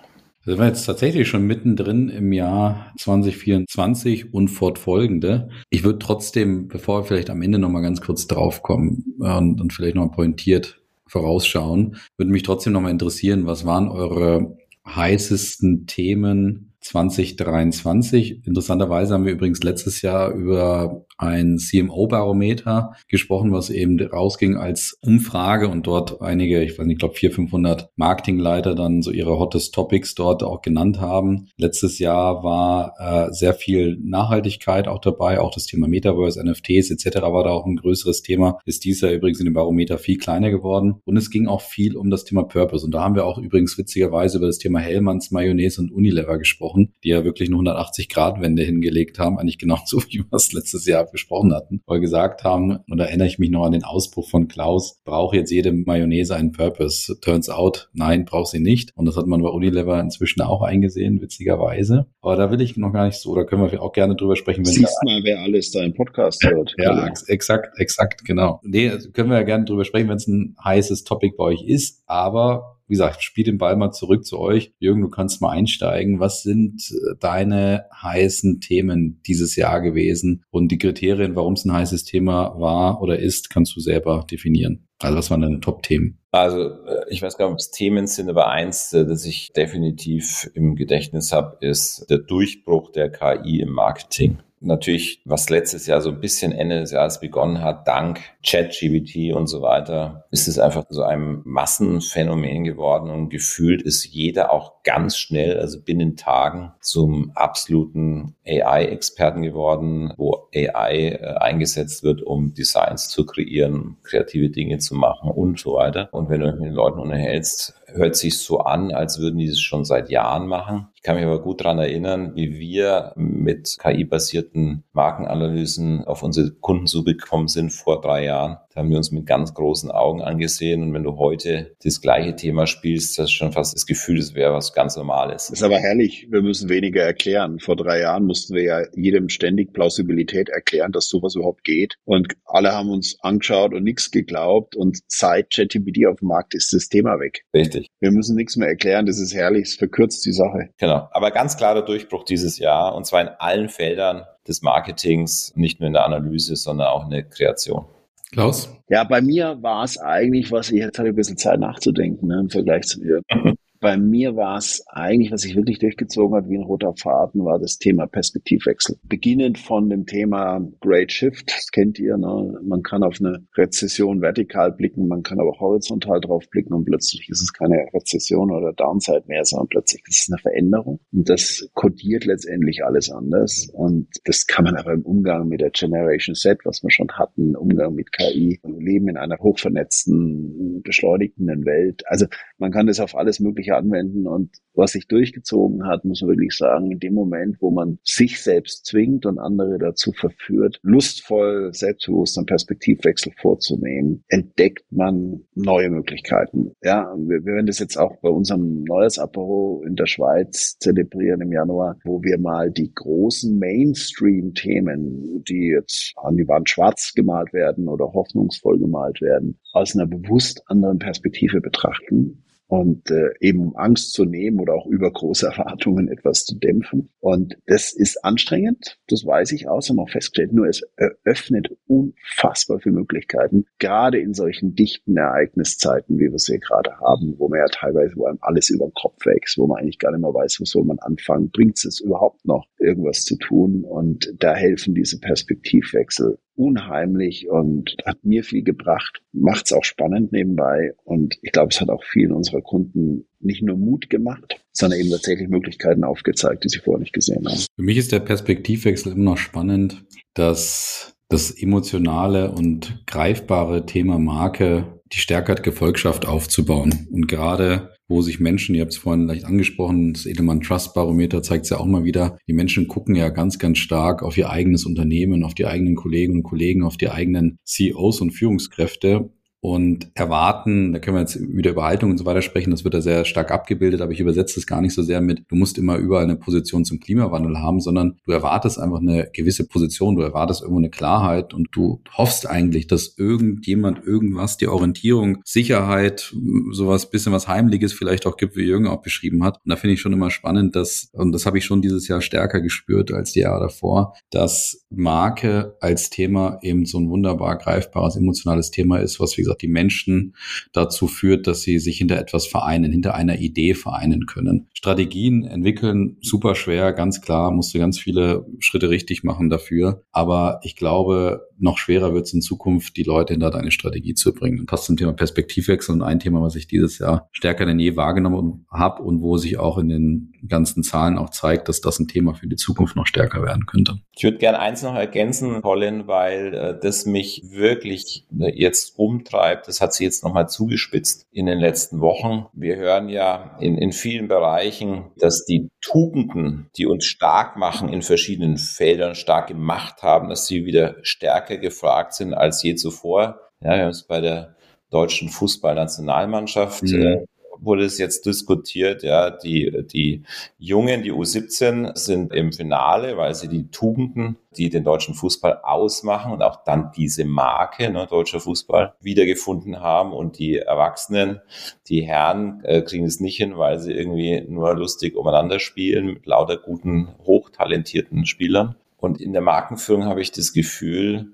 [0.50, 5.50] Wir sind jetzt tatsächlich schon mittendrin im Jahr 2024 und fortfolgende.
[5.70, 9.72] Ich würde trotzdem, bevor wir vielleicht am Ende nochmal ganz kurz draufkommen äh, und, und
[9.72, 14.58] vielleicht nochmal pointiert vorausschauen, würde mich trotzdem nochmal interessieren, was waren eure
[14.88, 18.48] heißesten Themen 2023?
[18.48, 25.68] Interessanterweise haben wir übrigens letztes Jahr über ein CMO-Barometer gesprochen, was eben rausging als Umfrage
[25.68, 29.76] und dort einige, ich weiß nicht, ich glaube 400, 500 Marketingleiter dann so ihre hottest
[29.76, 31.50] Topics dort auch genannt haben.
[31.58, 37.22] Letztes Jahr war äh, sehr viel Nachhaltigkeit auch dabei, auch das Thema Metaverse, NFTs etc.
[37.22, 38.60] war da auch ein größeres Thema.
[38.66, 41.98] Ist dies Jahr übrigens in dem Barometer viel kleiner geworden und es ging auch viel
[41.98, 45.32] um das Thema Purpose und da haben wir auch übrigens witzigerweise über das Thema Hellmanns
[45.32, 49.80] Mayonnaise und Unilever gesprochen, die ja wirklich eine 180 Grad Wende hingelegt haben, eigentlich genau
[49.86, 53.40] so wie wir es letztes Jahr besprochen hatten, weil gesagt haben, und da erinnere ich
[53.40, 57.20] mich noch an den Ausbruch von Klaus, braucht jetzt jede Mayonnaise einen Purpose?
[57.22, 58.92] Turns out, nein, braucht sie nicht.
[58.96, 62.08] Und das hat man bei Unilever inzwischen auch eingesehen, witzigerweise.
[62.22, 64.66] Aber da will ich noch gar nicht so, da können wir auch gerne drüber sprechen.
[64.66, 66.76] Wenn Siehst mal, wer alles da im Podcast hört.
[66.78, 68.60] Ja, ex exakt, exakt, genau.
[68.64, 71.64] Nee, also können wir ja gerne drüber sprechen, wenn es ein heißes Topic bei euch
[71.64, 72.04] ist.
[72.08, 74.74] Aber wie gesagt, spiel den Ball mal zurück zu euch.
[74.80, 76.20] Jürgen, du kannst mal einsteigen.
[76.20, 80.44] Was sind äh, deine heißen Themen dieses Jahr gewesen?
[80.50, 84.88] Und die Kriterien, warum es ein heißes Thema war oder ist, kannst du selber definieren.
[84.98, 86.18] Also was waren deine Top-Themen?
[86.32, 89.50] Also äh, ich weiß gar nicht, ob es Themen sind, aber eins, äh, das ich
[89.56, 96.02] definitiv im Gedächtnis habe, ist der Durchbruch der KI im Marketing natürlich, was letztes Jahr
[96.02, 100.60] so ein bisschen Ende des Jahres begonnen hat, dank ChatGBT und so weiter, ist es
[100.60, 106.74] einfach so ein Massenphänomen geworden und gefühlt ist jeder auch ganz schnell, also binnen Tagen,
[106.82, 114.80] zum absoluten AI-Experten geworden, wo AI äh, eingesetzt wird, um Designs zu kreieren, kreative Dinge
[114.80, 116.10] zu machen und so weiter.
[116.12, 119.60] Und wenn du mit den Leuten unterhältst, hört sich so an, als würden die es
[119.60, 120.88] schon seit Jahren machen.
[120.96, 126.88] Ich kann mich aber gut daran erinnern, wie wir mit KI-basierten Markenanalysen auf unsere Kunden
[126.88, 128.58] zugekommen sind vor drei Jahren.
[128.80, 130.82] Da haben wir uns mit ganz großen Augen angesehen.
[130.84, 134.36] Und wenn du heute das gleiche Thema spielst, hast du schon fast das Gefühl, es
[134.36, 135.48] wäre was ganz Normales.
[135.48, 136.28] Das ist aber herrlich.
[136.32, 137.60] Wir müssen weniger erklären.
[137.60, 141.96] Vor drei Jahren mussten wir ja jedem ständig Plausibilität erklären, dass sowas überhaupt geht.
[142.06, 144.78] Und alle haben uns angeschaut und nichts geglaubt.
[144.78, 147.44] Und seit ChatGPT auf dem Markt ist das Thema weg.
[147.54, 147.90] Richtig.
[148.00, 149.06] Wir müssen nichts mehr erklären.
[149.06, 149.64] Das ist herrlich.
[149.64, 150.70] Es verkürzt die Sache.
[150.78, 151.10] Genau.
[151.12, 152.96] Aber ganz klarer Durchbruch dieses Jahr.
[152.96, 157.10] Und zwar in allen Feldern des Marketings, nicht nur in der Analyse, sondern auch in
[157.10, 157.86] der Kreation.
[158.32, 158.76] Klaus?
[158.90, 162.40] Ja, bei mir war es eigentlich, was ich jetzt hatte ein bisschen Zeit nachzudenken ne,
[162.42, 163.22] im Vergleich zu mir.
[163.82, 167.60] Bei mir war es eigentlich, was sich wirklich durchgezogen hat wie ein roter Faden, war
[167.60, 168.98] das Thema Perspektivwechsel.
[169.04, 172.60] Beginnend von dem Thema Great Shift, das kennt ihr, ne?
[172.62, 177.30] man kann auf eine Rezession vertikal blicken, man kann aber horizontal drauf blicken und plötzlich
[177.30, 181.00] ist es keine Rezession oder Downside mehr, sondern plötzlich ist es eine Veränderung.
[181.14, 183.70] Und das kodiert letztendlich alles anders.
[183.72, 187.56] Und das kann man aber im Umgang mit der Generation Z, was wir schon hatten,
[187.56, 192.04] Umgang mit KI, leben in einer hochvernetzten, beschleunigten Welt.
[192.08, 192.26] Also
[192.58, 194.28] man kann das auf alles Mögliche Bereiche anwenden.
[194.28, 198.42] Und was sich durchgezogen hat, muss man wirklich sagen, in dem Moment, wo man sich
[198.42, 206.72] selbst zwingt und andere dazu verführt, lustvoll, selbstbewusst einen Perspektivwechsel vorzunehmen, entdeckt man neue Möglichkeiten.
[206.82, 211.42] Ja, wir, wir werden das jetzt auch bei unserem neues Apero in der Schweiz zelebrieren
[211.42, 217.52] im Januar, wo wir mal die großen Mainstream-Themen, die jetzt an die Wand schwarz gemalt
[217.52, 223.76] werden oder hoffnungsvoll gemalt werden, aus einer bewusst anderen Perspektive betrachten und äh, eben um
[223.76, 227.10] Angst zu nehmen oder auch übergroße Erwartungen etwas zu dämpfen.
[227.20, 232.80] Und das ist anstrengend, das weiß ich aus, haben auch festgestellt, nur es eröffnet unfassbar
[232.80, 237.66] viele Möglichkeiten, gerade in solchen dichten Ereigniszeiten, wie wir sie gerade haben, wo man ja
[237.66, 240.60] teilweise, wo einem alles über den Kopf wächst, wo man eigentlich gar nicht mehr weiß,
[240.60, 243.84] wo soll man anfangen, bringt es überhaupt noch, irgendwas zu tun.
[243.84, 250.34] Und da helfen diese Perspektivwechsel unheimlich und hat mir viel gebracht, macht es auch spannend
[250.34, 255.00] nebenbei und ich glaube, es hat auch vielen unserer Kunden nicht nur Mut gemacht, sondern
[255.00, 257.58] eben tatsächlich Möglichkeiten aufgezeigt, die sie vorher nicht gesehen haben.
[257.58, 265.00] Für mich ist der Perspektivwechsel immer noch spannend, dass das emotionale und greifbare Thema Marke
[265.14, 267.08] die Stärke hat, Gefolgschaft aufzubauen.
[267.12, 271.42] Und gerade wo sich Menschen, ihr habt es vorhin leicht angesprochen, das Edelmann Trust Barometer
[271.42, 274.50] zeigt es ja auch mal wieder, die Menschen gucken ja ganz, ganz stark auf ihr
[274.50, 279.30] eigenes Unternehmen, auf die eigenen Kolleginnen und Kollegen, auf die eigenen CEOs und Führungskräfte
[279.62, 282.94] und erwarten, da können wir jetzt wieder über Haltung und so weiter sprechen, das wird
[282.94, 285.78] da sehr stark abgebildet, aber ich übersetze es gar nicht so sehr mit, du musst
[285.78, 290.22] immer überall eine Position zum Klimawandel haben, sondern du erwartest einfach eine gewisse Position, du
[290.22, 296.34] erwartest irgendwo eine Klarheit und du hoffst eigentlich, dass irgendjemand irgendwas, die Orientierung, Sicherheit,
[296.72, 299.58] sowas, bisschen was Heimliches vielleicht auch gibt, wie Jürgen auch beschrieben hat.
[299.66, 302.22] Und da finde ich schon immer spannend, dass, und das habe ich schon dieses Jahr
[302.22, 308.16] stärker gespürt als die Jahre davor, dass Marke als Thema eben so ein wunderbar greifbares,
[308.16, 310.36] emotionales Thema ist, was wie gesagt, die Menschen
[310.74, 314.68] dazu führt, dass sie sich hinter etwas vereinen, hinter einer Idee vereinen können.
[314.74, 320.04] Strategien entwickeln super schwer, ganz klar, musst du ganz viele Schritte richtig machen dafür.
[320.12, 324.34] Aber ich glaube, noch schwerer wird es in Zukunft, die Leute hinter deine Strategie zu
[324.34, 324.66] bringen.
[324.66, 328.66] Passt zum Thema Perspektivwechsel und ein Thema, was ich dieses Jahr stärker denn je wahrgenommen
[328.72, 332.34] habe und wo sich auch in den ganzen Zahlen auch zeigt, dass das ein Thema
[332.34, 334.00] für die Zukunft noch stärker werden könnte.
[334.16, 339.39] Ich würde gerne eins noch ergänzen, Colin, weil äh, das mich wirklich äh, jetzt umtreibt.
[339.66, 342.48] Das hat sich jetzt nochmal zugespitzt in den letzten Wochen.
[342.54, 348.02] Wir hören ja in, in vielen Bereichen, dass die Tugenden, die uns stark machen in
[348.02, 353.40] verschiedenen Feldern, stark gemacht haben, dass sie wieder stärker gefragt sind als je zuvor.
[353.62, 354.56] Ja, wir haben es bei der
[354.90, 357.02] deutschen Fußballnationalmannschaft mhm.
[357.02, 357.26] äh,
[357.62, 360.24] wurde es jetzt diskutiert, ja, die, die
[360.58, 366.32] Jungen, die U17 sind im Finale, weil sie die Tugenden, die den deutschen Fußball ausmachen
[366.32, 371.42] und auch dann diese Marke, ne, deutscher Fußball, wiedergefunden haben und die Erwachsenen,
[371.88, 376.26] die Herren, äh, kriegen es nicht hin, weil sie irgendwie nur lustig umeinander spielen mit
[376.26, 378.76] lauter guten, hochtalentierten Spielern.
[378.98, 381.34] Und in der Markenführung habe ich das Gefühl,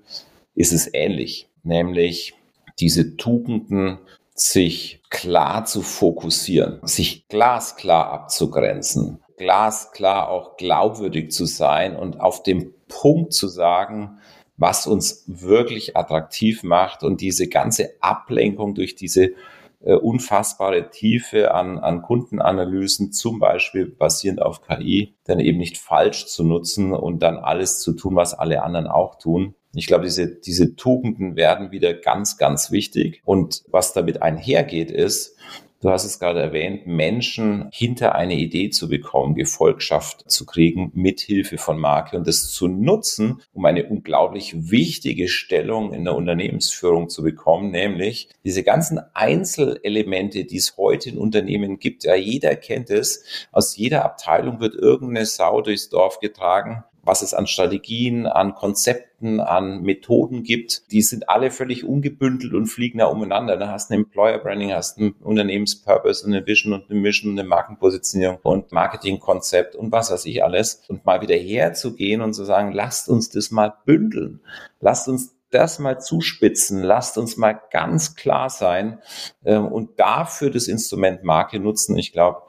[0.54, 2.34] ist es ähnlich, nämlich
[2.78, 3.98] diese Tugenden
[4.34, 12.74] sich klar zu fokussieren, sich glasklar abzugrenzen, glasklar auch glaubwürdig zu sein und auf dem
[12.88, 14.18] Punkt zu sagen,
[14.56, 19.32] was uns wirklich attraktiv macht und diese ganze Ablenkung durch diese
[19.80, 26.26] äh, unfassbare Tiefe an, an Kundenanalysen, zum Beispiel basierend auf KI, dann eben nicht falsch
[26.26, 30.28] zu nutzen und dann alles zu tun, was alle anderen auch tun, ich glaube, diese,
[30.28, 33.22] diese Tugenden werden wieder ganz, ganz wichtig.
[33.24, 35.36] Und was damit einhergeht, ist,
[35.82, 41.58] Du hast es gerade erwähnt, Menschen hinter eine Idee zu bekommen, Gefolgschaft zu kriegen, mithilfe
[41.58, 47.22] von Marke und das zu nutzen, um eine unglaublich wichtige Stellung in der Unternehmensführung zu
[47.22, 52.04] bekommen, nämlich diese ganzen Einzelelemente, die es heute in Unternehmen gibt.
[52.04, 53.24] Ja, jeder kennt es.
[53.52, 59.40] Aus jeder Abteilung wird irgendeine Sau durchs Dorf getragen was es an Strategien, an Konzepten,
[59.40, 63.56] an Methoden gibt, die sind alle völlig ungebündelt und fliegen da umeinander.
[63.56, 67.48] Da hast du ein Employer Branding, hast ein Unternehmenspurpose, eine Vision und eine Mission, eine
[67.48, 70.82] Markenpositionierung und Marketingkonzept und was weiß ich alles.
[70.88, 74.40] Und mal wieder herzugehen und zu sagen, lasst uns das mal bündeln.
[74.80, 78.98] Lasst uns das mal zuspitzen, lasst uns mal ganz klar sein
[79.44, 81.96] äh, und dafür das Instrument Marke nutzen.
[81.96, 82.42] Ich glaube,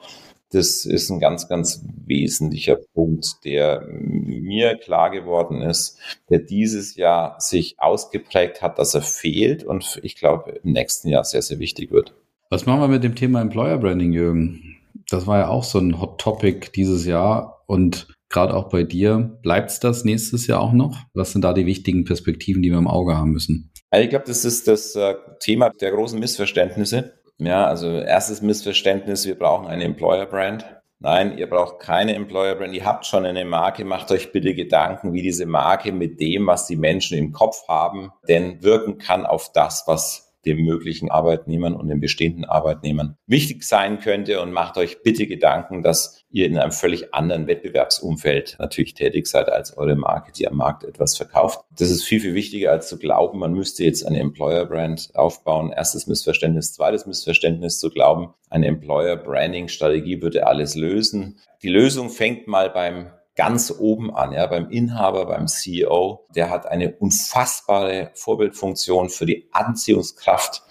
[0.52, 7.40] das ist ein ganz, ganz wesentlicher Punkt, der mir klar geworden ist, der dieses Jahr
[7.40, 11.92] sich ausgeprägt hat, dass er fehlt und ich glaube im nächsten Jahr sehr, sehr wichtig
[11.92, 12.14] wird.
[12.50, 14.78] Was machen wir mit dem Thema Employer Branding, Jürgen?
[15.10, 19.38] Das war ja auch so ein Hot Topic dieses Jahr und gerade auch bei dir.
[19.42, 20.98] Bleibt es das nächstes Jahr auch noch?
[21.14, 23.72] Was sind da die wichtigen Perspektiven, die wir im Auge haben müssen?
[23.94, 27.14] Ich glaube, das ist das äh, Thema der großen Missverständnisse.
[27.40, 30.66] Ja, also erstes Missverständnis, wir brauchen eine Employer Brand.
[31.00, 32.74] Nein, ihr braucht keine Employer Brand.
[32.74, 33.86] Ihr habt schon eine Marke.
[33.86, 38.12] Macht euch bitte Gedanken, wie diese Marke mit dem, was die Menschen im Kopf haben,
[38.28, 44.00] denn wirken kann auf das, was den möglichen Arbeitnehmern und den bestehenden Arbeitnehmern wichtig sein
[44.00, 49.28] könnte und macht euch bitte Gedanken, dass ihr in einem völlig anderen Wettbewerbsumfeld natürlich tätig
[49.28, 51.62] seid als eure Marke, die am Markt etwas verkauft.
[51.78, 55.72] Das ist viel, viel wichtiger als zu glauben, man müsste jetzt eine Employer Brand aufbauen.
[55.72, 56.74] Erstes Missverständnis.
[56.74, 61.40] Zweites Missverständnis zu glauben, eine Employer Branding Strategie würde alles lösen.
[61.64, 66.26] Die Lösung fängt mal beim ganz oben an, ja, beim Inhaber, beim CEO.
[66.36, 70.64] Der hat eine unfassbare Vorbildfunktion für die Anziehungskraft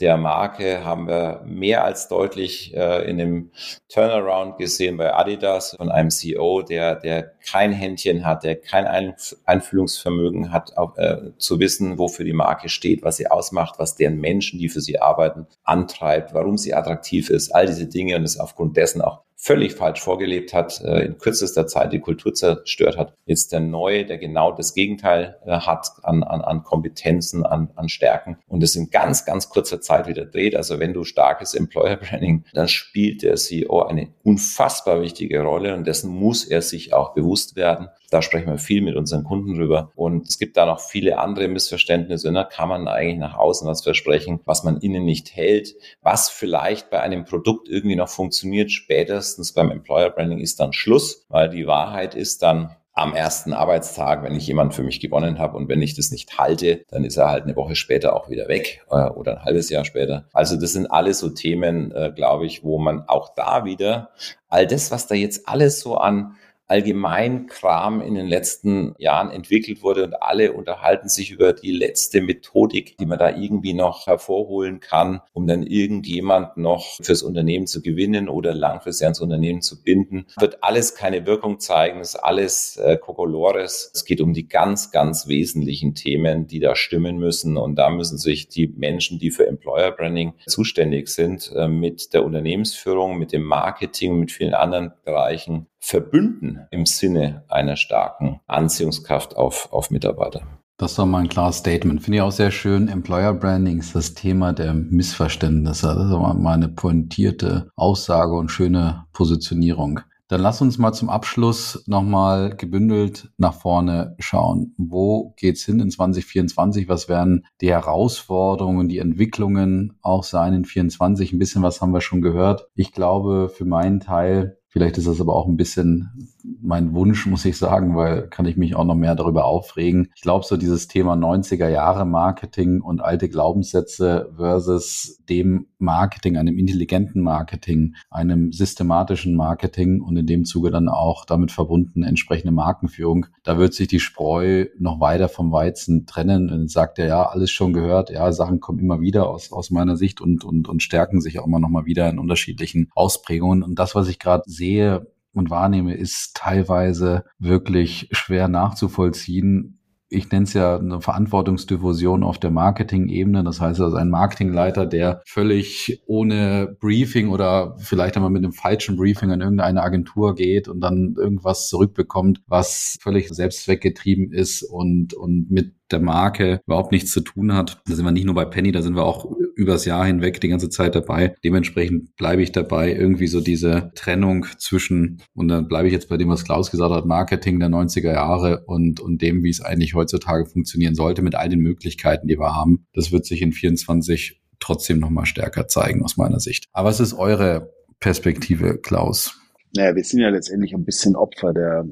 [0.00, 3.50] der Marke haben wir mehr als deutlich äh, in dem
[3.88, 9.14] Turnaround gesehen bei Adidas von einem CEO, der, der kein Händchen hat, der kein
[9.46, 14.18] Einfühlungsvermögen hat, auch, äh, zu wissen, wofür die Marke steht, was sie ausmacht, was deren
[14.18, 18.38] Menschen, die für sie arbeiten, antreibt, warum sie attraktiv ist, all diese Dinge und es
[18.38, 23.14] aufgrund dessen auch völlig falsch vorgelebt hat, äh, in kürzester Zeit die Kultur zerstört hat.
[23.26, 27.88] Jetzt der Neue, der genau das Gegenteil äh, hat an, an, an Kompetenzen, an, an
[27.88, 30.56] Stärken und es in ganz, ganz kurzer Zeit wieder dreht.
[30.56, 35.86] Also wenn du starkes Employer Branding, dann spielt der CEO eine unfassbar wichtige Rolle und
[35.86, 37.88] dessen muss er sich auch bewusst werden.
[38.10, 39.92] Da sprechen wir viel mit unseren Kunden drüber.
[39.94, 42.30] Und es gibt da noch viele andere Missverständnisse.
[42.32, 42.46] Ne?
[42.50, 47.00] Kann man eigentlich nach außen was versprechen, was man innen nicht hält, was vielleicht bei
[47.00, 48.70] einem Produkt irgendwie noch funktioniert.
[48.70, 54.22] Spätestens beim Employer Branding ist dann Schluss, weil die Wahrheit ist dann, am ersten Arbeitstag,
[54.22, 57.18] wenn ich jemanden für mich gewonnen habe und wenn ich das nicht halte, dann ist
[57.18, 60.24] er halt eine Woche später auch wieder weg äh, oder ein halbes Jahr später.
[60.32, 64.12] Also das sind alles so Themen, äh, glaube ich, wo man auch da wieder
[64.48, 66.36] all das, was da jetzt alles so an
[66.68, 72.20] allgemein Kram in den letzten Jahren entwickelt wurde und alle unterhalten sich über die letzte
[72.20, 77.82] Methodik, die man da irgendwie noch hervorholen kann, um dann irgendjemand noch fürs Unternehmen zu
[77.82, 82.96] gewinnen oder langfristig ans Unternehmen zu binden, wird alles keine Wirkung zeigen, ist alles äh,
[82.96, 83.90] Kokolores.
[83.94, 88.18] Es geht um die ganz, ganz wesentlichen Themen, die da stimmen müssen und da müssen
[88.18, 93.44] sich die Menschen, die für Employer Branding zuständig sind, äh, mit der Unternehmensführung, mit dem
[93.44, 100.42] Marketing, mit vielen anderen Bereichen verbünden im Sinne einer starken Anziehungskraft auf, auf Mitarbeiter.
[100.78, 102.02] Das ist doch mal ein klares Statement.
[102.02, 102.88] Finde ich auch sehr schön.
[102.88, 105.86] Employer Branding ist das Thema der Missverständnisse.
[105.86, 110.00] Das ist mal eine pointierte Aussage und schöne Positionierung.
[110.28, 114.74] Dann lass uns mal zum Abschluss nochmal gebündelt nach vorne schauen.
[114.76, 116.88] Wo geht's hin in 2024?
[116.88, 121.32] Was werden die Herausforderungen, die Entwicklungen auch sein in 2024?
[121.32, 122.66] Ein bisschen was haben wir schon gehört.
[122.74, 126.28] Ich glaube, für meinen Teil Vielleicht ist das aber auch ein bisschen
[126.60, 130.10] mein Wunsch, muss ich sagen, weil kann ich mich auch noch mehr darüber aufregen.
[130.14, 136.58] Ich glaube, so dieses Thema 90er Jahre Marketing und alte Glaubenssätze versus dem Marketing, einem
[136.58, 143.26] intelligenten Marketing, einem systematischen Marketing und in dem Zuge dann auch damit verbunden entsprechende Markenführung.
[143.44, 146.50] Da wird sich die Spreu noch weiter vom Weizen trennen.
[146.50, 148.10] Und sagt er, ja, alles schon gehört.
[148.10, 151.46] Ja, Sachen kommen immer wieder aus, aus meiner Sicht und, und, und stärken sich auch
[151.46, 153.62] immer noch mal wieder in unterschiedlichen Ausprägungen.
[153.62, 159.78] Und das, was ich gerade sehe, sehe und wahrnehme, ist teilweise wirklich schwer nachzuvollziehen.
[160.08, 163.42] Ich nenne es ja eine Verantwortungsdiffusion auf der Marketing-Ebene.
[163.42, 168.96] Das heißt also ein Marketingleiter, der völlig ohne Briefing oder vielleicht einmal mit einem falschen
[168.96, 175.50] Briefing an irgendeine Agentur geht und dann irgendwas zurückbekommt, was völlig selbstzweckgetrieben ist und, und
[175.50, 177.80] mit der Marke überhaupt nichts zu tun hat.
[177.86, 180.48] Da sind wir nicht nur bei Penny, da sind wir auch übers Jahr hinweg die
[180.48, 181.34] ganze Zeit dabei.
[181.42, 186.16] Dementsprechend bleibe ich dabei, irgendwie so diese Trennung zwischen, und dann bleibe ich jetzt bei
[186.16, 189.94] dem, was Klaus gesagt hat, Marketing der 90er Jahre und, und dem, wie es eigentlich
[189.94, 192.86] heutzutage funktionieren sollte, mit all den Möglichkeiten, die wir haben.
[192.92, 196.66] Das wird sich in 24 trotzdem nochmal stärker zeigen, aus meiner Sicht.
[196.72, 199.40] Aber was ist eure Perspektive, Klaus?
[199.74, 201.84] Naja, wir sind ja letztendlich ein bisschen Opfer der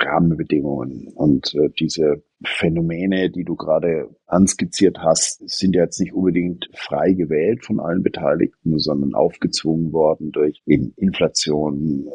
[0.00, 6.70] Rahmenbedingungen und äh, diese Phänomene, die du gerade anskizziert hast, sind ja jetzt nicht unbedingt
[6.74, 12.06] frei gewählt von allen Beteiligten, sondern aufgezwungen worden durch Inflation,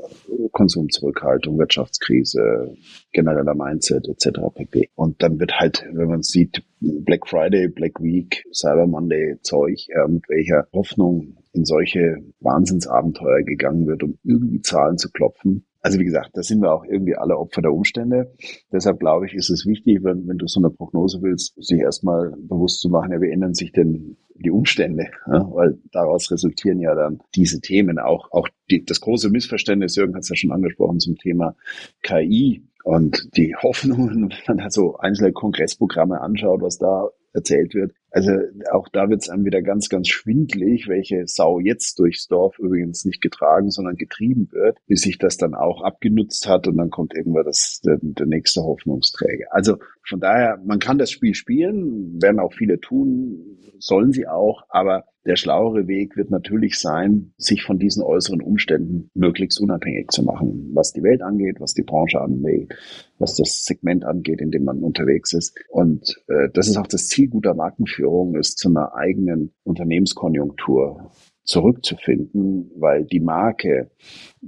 [0.52, 2.76] Konsumzurückhaltung, Wirtschaftskrise,
[3.12, 4.40] genereller Mindset etc.
[4.56, 4.90] pp.
[4.96, 10.08] Und dann wird halt, wenn man sieht, Black Friday, Black Week, Cyber Monday Zeug, äh,
[10.08, 15.66] mit welcher Hoffnung in solche Wahnsinnsabenteuer gegangen wird, um irgendwie Zahlen zu klopfen.
[15.84, 18.34] Also wie gesagt, da sind wir auch irgendwie alle Opfer der Umstände.
[18.72, 22.34] Deshalb glaube ich, ist es wichtig, wenn, wenn du so eine Prognose willst, sich erstmal
[22.38, 25.08] bewusst zu machen, ja, wie ändern sich denn die Umstände?
[25.28, 25.46] Ja?
[25.54, 30.24] Weil daraus resultieren ja dann diese Themen auch, auch die, das große Missverständnis, Jürgen hat
[30.24, 31.58] es ja schon angesprochen zum Thema
[32.02, 32.64] KI.
[32.86, 37.94] Und die Hoffnungen, wenn man da so einzelne Kongressprogramme anschaut, was da erzählt wird.
[38.14, 38.32] Also
[38.72, 43.06] auch da wird es einem wieder ganz, ganz schwindlig, welche Sau jetzt durchs Dorf übrigens
[43.06, 47.16] nicht getragen, sondern getrieben wird, bis sich das dann auch abgenutzt hat und dann kommt
[47.16, 49.48] irgendwann das, der, der nächste Hoffnungsträger.
[49.50, 54.62] Also von daher, man kann das Spiel spielen, werden auch viele tun, sollen sie auch,
[54.70, 60.24] aber der schlauere Weg wird natürlich sein, sich von diesen äußeren Umständen möglichst unabhängig zu
[60.24, 62.74] machen, was die Welt angeht, was die Branche angeht,
[63.20, 65.58] was das Segment angeht, in dem man unterwegs ist.
[65.70, 71.12] Und äh, das ist auch das Ziel guter Markenführung, ist zu einer eigenen Unternehmenskonjunktur
[71.46, 73.92] zurückzufinden, weil die Marke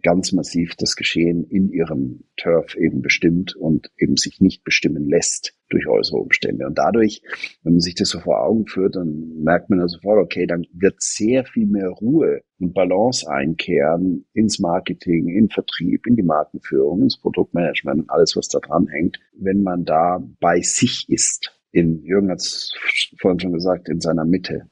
[0.01, 5.54] ganz massiv das Geschehen in ihrem Turf eben bestimmt und eben sich nicht bestimmen lässt
[5.69, 6.65] durch äußere Umstände.
[6.65, 7.21] Und dadurch,
[7.63, 10.65] wenn man sich das so vor Augen führt, dann merkt man ja sofort, okay, dann
[10.73, 17.01] wird sehr viel mehr Ruhe und Balance einkehren ins Marketing, in Vertrieb, in die Markenführung,
[17.01, 21.51] ins Produktmanagement und alles, was da dran hängt, wenn man da bei sich ist.
[21.71, 22.73] In, Jürgen hat es
[23.19, 24.69] vorhin schon gesagt, in seiner Mitte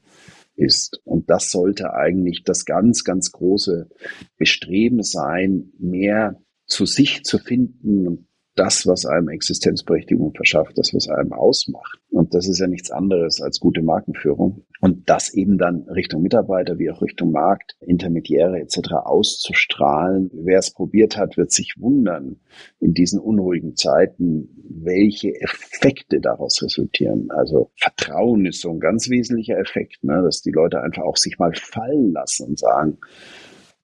[0.56, 1.00] ist.
[1.04, 3.90] Und das sollte eigentlich das ganz, ganz große
[4.38, 11.08] Bestreben sein, mehr zu sich zu finden und das, was einem Existenzberechtigung verschafft, das, was
[11.08, 11.98] einem ausmacht.
[12.10, 14.64] Und das ist ja nichts anderes als gute Markenführung.
[14.80, 18.92] Und das eben dann Richtung Mitarbeiter wie auch Richtung Markt, Intermediäre etc.
[19.04, 20.30] auszustrahlen.
[20.32, 22.36] Wer es probiert hat, wird sich wundern
[22.80, 27.30] in diesen unruhigen Zeiten, welche Effekte daraus resultieren.
[27.30, 30.22] Also Vertrauen ist so ein ganz wesentlicher Effekt, ne?
[30.22, 32.98] dass die Leute einfach auch sich mal fallen lassen und sagen,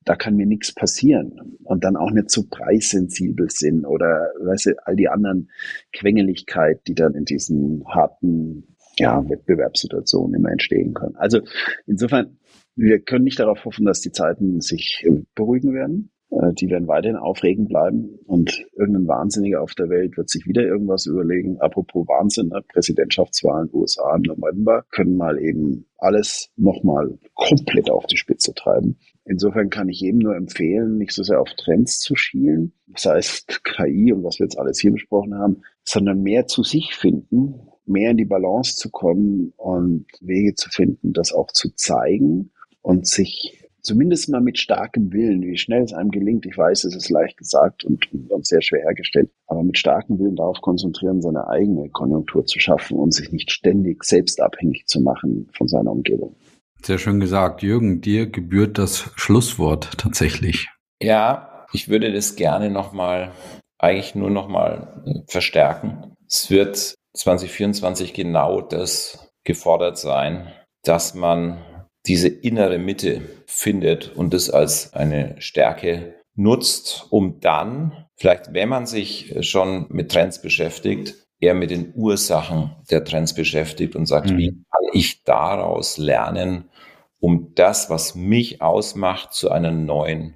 [0.04, 4.86] da kann mir nichts passieren und dann auch nicht so preissensibel sind oder weißt du,
[4.86, 5.50] all die anderen
[5.92, 11.16] Quengeligkeit, die dann in diesen harten ja, Wettbewerbssituationen immer entstehen können.
[11.16, 11.40] Also
[11.86, 12.38] insofern,
[12.76, 16.10] wir können nicht darauf hoffen, dass die Zeiten sich beruhigen werden.
[16.30, 20.62] Äh, die werden weiterhin aufregend bleiben und irgendein Wahnsinniger auf der Welt wird sich wieder
[20.62, 21.60] irgendwas überlegen.
[21.60, 22.62] Apropos Wahnsinn, ne?
[22.68, 28.98] Präsidentschaftswahlen USA im November können mal eben alles nochmal komplett auf die Spitze treiben.
[29.30, 33.62] Insofern kann ich jedem nur empfehlen, nicht so sehr auf Trends zu schielen, das heißt
[33.62, 37.54] KI und was wir jetzt alles hier besprochen haben, sondern mehr zu sich finden,
[37.86, 42.50] mehr in die Balance zu kommen und Wege zu finden, das auch zu zeigen
[42.82, 46.96] und sich zumindest mal mit starkem Willen, wie schnell es einem gelingt, ich weiß, es
[46.96, 51.46] ist leicht gesagt und, und sehr schwer hergestellt, aber mit starkem Willen darauf konzentrieren, seine
[51.46, 56.34] eigene Konjunktur zu schaffen und sich nicht ständig selbst abhängig zu machen von seiner Umgebung.
[56.82, 57.62] Sehr schön gesagt.
[57.62, 60.68] Jürgen, dir gebührt das Schlusswort tatsächlich.
[61.02, 63.32] Ja, ich würde das gerne nochmal,
[63.78, 66.14] eigentlich nur nochmal verstärken.
[66.26, 70.52] Es wird 2024 genau das gefordert sein,
[70.82, 71.64] dass man
[72.06, 78.86] diese innere Mitte findet und das als eine Stärke nutzt, um dann, vielleicht wenn man
[78.86, 84.38] sich schon mit Trends beschäftigt, eher mit den Ursachen der Trends beschäftigt und sagt, mhm.
[84.38, 86.70] wie kann ich daraus lernen,
[87.18, 90.34] um das, was mich ausmacht, zu einer neuen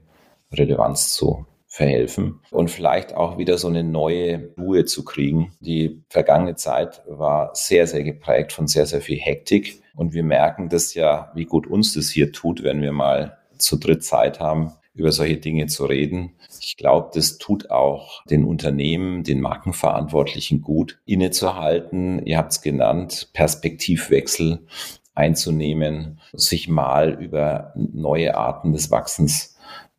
[0.53, 5.53] Relevanz zu verhelfen und vielleicht auch wieder so eine neue Ruhe zu kriegen.
[5.59, 9.83] Die vergangene Zeit war sehr, sehr geprägt von sehr, sehr viel Hektik.
[9.97, 13.77] Und wir merken das ja, wie gut uns das hier tut, wenn wir mal zu
[13.77, 16.33] dritt Zeit haben, über solche Dinge zu reden.
[16.61, 22.25] Ich glaube, das tut auch den Unternehmen, den Markenverantwortlichen gut, innezuhalten.
[22.25, 24.67] Ihr habt es genannt, Perspektivwechsel
[25.15, 29.55] einzunehmen, sich mal über neue Arten des Wachsens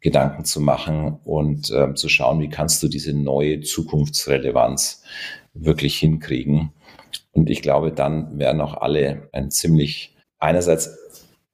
[0.06, 5.02] Gedanken zu machen und äh, zu schauen, wie kannst du diese neue Zukunftsrelevanz
[5.56, 6.74] wirklich hinkriegen.
[7.32, 10.96] Und ich glaube, dann werden auch alle ein ziemlich einerseits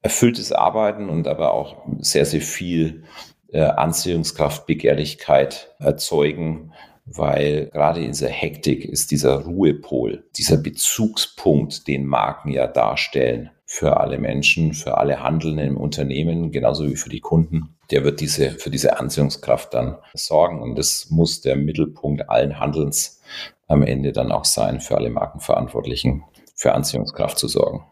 [0.02, 3.04] erfülltes Arbeiten und aber auch sehr, sehr viel
[3.52, 6.72] äh, Anziehungskraft, Begehrlichkeit erzeugen,
[7.04, 13.96] weil gerade in dieser Hektik ist dieser Ruhepol, dieser Bezugspunkt, den Marken ja darstellen, für
[13.96, 17.74] alle Menschen, für alle Handelnden im Unternehmen, genauso wie für die Kunden.
[17.90, 20.60] Der wird diese, für diese Anziehungskraft dann sorgen.
[20.60, 23.22] Und das muss der Mittelpunkt allen Handelns
[23.68, 26.22] am Ende dann auch sein, für alle Markenverantwortlichen
[26.54, 27.84] für Anziehungskraft zu sorgen.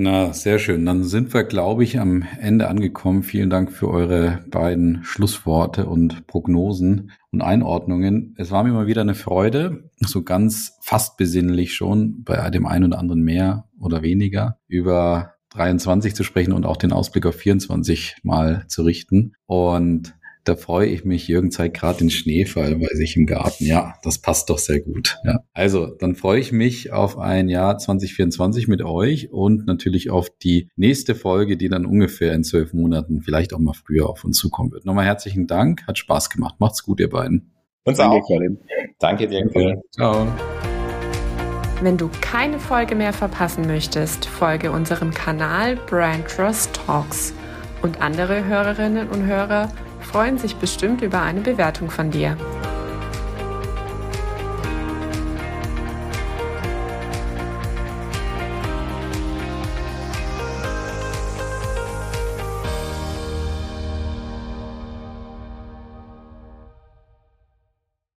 [0.00, 0.86] Na, sehr schön.
[0.86, 3.24] Dann sind wir, glaube ich, am Ende angekommen.
[3.24, 8.32] Vielen Dank für eure beiden Schlussworte und Prognosen und Einordnungen.
[8.38, 12.84] Es war mir mal wieder eine Freude, so ganz fast besinnlich schon, bei dem einen
[12.84, 18.18] oder anderen mehr oder weniger, über 23 zu sprechen und auch den Ausblick auf 24
[18.22, 19.32] mal zu richten.
[19.46, 20.14] Und
[20.48, 21.28] da freue ich mich.
[21.28, 23.64] Jürgen zeigt gerade den Schneefall bei sich im Garten.
[23.64, 25.18] Ja, das passt doch sehr gut.
[25.24, 25.40] Ja.
[25.52, 30.68] Also, dann freue ich mich auf ein Jahr 2024 mit euch und natürlich auf die
[30.76, 34.72] nächste Folge, die dann ungefähr in zwölf Monaten, vielleicht auch mal früher auf uns zukommen
[34.72, 34.86] wird.
[34.86, 35.86] Nochmal herzlichen Dank.
[35.86, 36.56] Hat Spaß gemacht.
[36.58, 37.52] Macht's gut, ihr beiden.
[37.84, 38.28] Uns Danke, auch.
[38.28, 38.58] Karin.
[38.98, 39.40] Danke dir.
[39.40, 39.82] Danke.
[39.92, 40.26] Ciao.
[41.82, 47.34] Wenn du keine Folge mehr verpassen möchtest, folge unserem Kanal Brand Trust Talks.
[47.82, 49.68] Und andere Hörerinnen und Hörer
[50.08, 52.36] freuen sich bestimmt über eine Bewertung von dir.